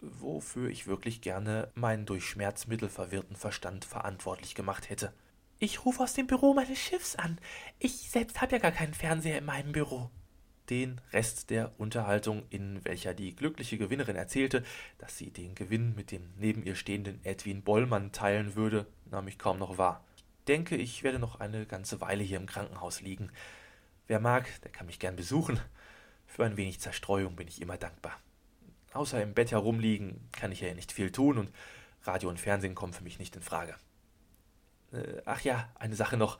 wofür 0.00 0.68
ich 0.70 0.86
wirklich 0.86 1.20
gerne 1.20 1.70
meinen 1.74 2.06
durch 2.06 2.26
Schmerzmittel 2.26 2.88
verwirrten 2.88 3.36
Verstand 3.36 3.84
verantwortlich 3.84 4.54
gemacht 4.54 4.90
hätte. 4.90 5.12
Ich 5.58 5.84
rufe 5.84 6.02
aus 6.02 6.14
dem 6.14 6.26
Büro 6.26 6.54
meines 6.54 6.78
Schiffs 6.78 7.14
an. 7.14 7.38
Ich 7.78 8.10
selbst 8.10 8.40
habe 8.40 8.52
ja 8.52 8.58
gar 8.58 8.72
keinen 8.72 8.94
Fernseher 8.94 9.38
in 9.38 9.44
meinem 9.44 9.72
Büro. 9.72 10.10
Den 10.72 11.02
Rest 11.12 11.50
der 11.50 11.78
Unterhaltung, 11.78 12.44
in 12.48 12.82
welcher 12.82 13.12
die 13.12 13.36
glückliche 13.36 13.76
Gewinnerin 13.76 14.16
erzählte, 14.16 14.64
dass 14.96 15.18
sie 15.18 15.30
den 15.30 15.54
Gewinn 15.54 15.94
mit 15.94 16.10
dem 16.10 16.32
neben 16.38 16.62
ihr 16.62 16.76
stehenden 16.76 17.22
Edwin 17.26 17.60
Bollmann 17.60 18.10
teilen 18.10 18.54
würde, 18.54 18.86
nahm 19.10 19.28
ich 19.28 19.38
kaum 19.38 19.58
noch 19.58 19.76
wahr. 19.76 20.02
Denke, 20.48 20.76
ich 20.76 21.02
werde 21.02 21.18
noch 21.18 21.40
eine 21.40 21.66
ganze 21.66 22.00
Weile 22.00 22.22
hier 22.22 22.38
im 22.38 22.46
Krankenhaus 22.46 23.02
liegen. 23.02 23.30
Wer 24.06 24.18
mag, 24.18 24.48
der 24.62 24.72
kann 24.72 24.86
mich 24.86 24.98
gern 24.98 25.14
besuchen. 25.14 25.60
Für 26.24 26.46
ein 26.46 26.56
wenig 26.56 26.80
Zerstreuung 26.80 27.36
bin 27.36 27.48
ich 27.48 27.60
immer 27.60 27.76
dankbar. 27.76 28.18
Außer 28.94 29.22
im 29.22 29.34
Bett 29.34 29.50
herumliegen 29.50 30.26
kann 30.32 30.52
ich 30.52 30.62
ja 30.62 30.72
nicht 30.72 30.92
viel 30.92 31.12
tun 31.12 31.36
und 31.36 31.52
Radio 32.04 32.30
und 32.30 32.40
Fernsehen 32.40 32.74
kommen 32.74 32.94
für 32.94 33.04
mich 33.04 33.18
nicht 33.18 33.36
in 33.36 33.42
Frage. 33.42 33.74
Äh, 34.90 35.20
ach 35.26 35.42
ja, 35.42 35.70
eine 35.74 35.96
Sache 35.96 36.16
noch 36.16 36.38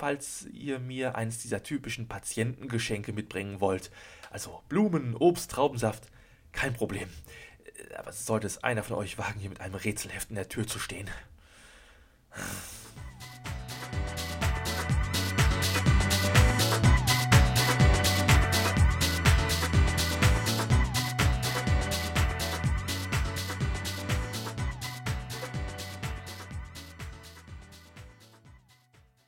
falls 0.00 0.46
ihr 0.54 0.78
mir 0.78 1.14
eins 1.14 1.38
dieser 1.42 1.62
typischen 1.62 2.08
Patientengeschenke 2.08 3.12
mitbringen 3.12 3.60
wollt. 3.60 3.90
Also 4.30 4.62
Blumen, 4.70 5.14
Obst, 5.14 5.50
Traubensaft, 5.50 6.04
kein 6.52 6.72
Problem. 6.72 7.10
Aber 7.98 8.10
sollte 8.12 8.46
es 8.46 8.64
einer 8.64 8.82
von 8.82 8.96
euch 8.96 9.18
wagen, 9.18 9.38
hier 9.38 9.50
mit 9.50 9.60
einem 9.60 9.74
Rätselheft 9.74 10.30
in 10.30 10.36
der 10.36 10.48
Tür 10.48 10.66
zu 10.66 10.78
stehen. 10.78 11.10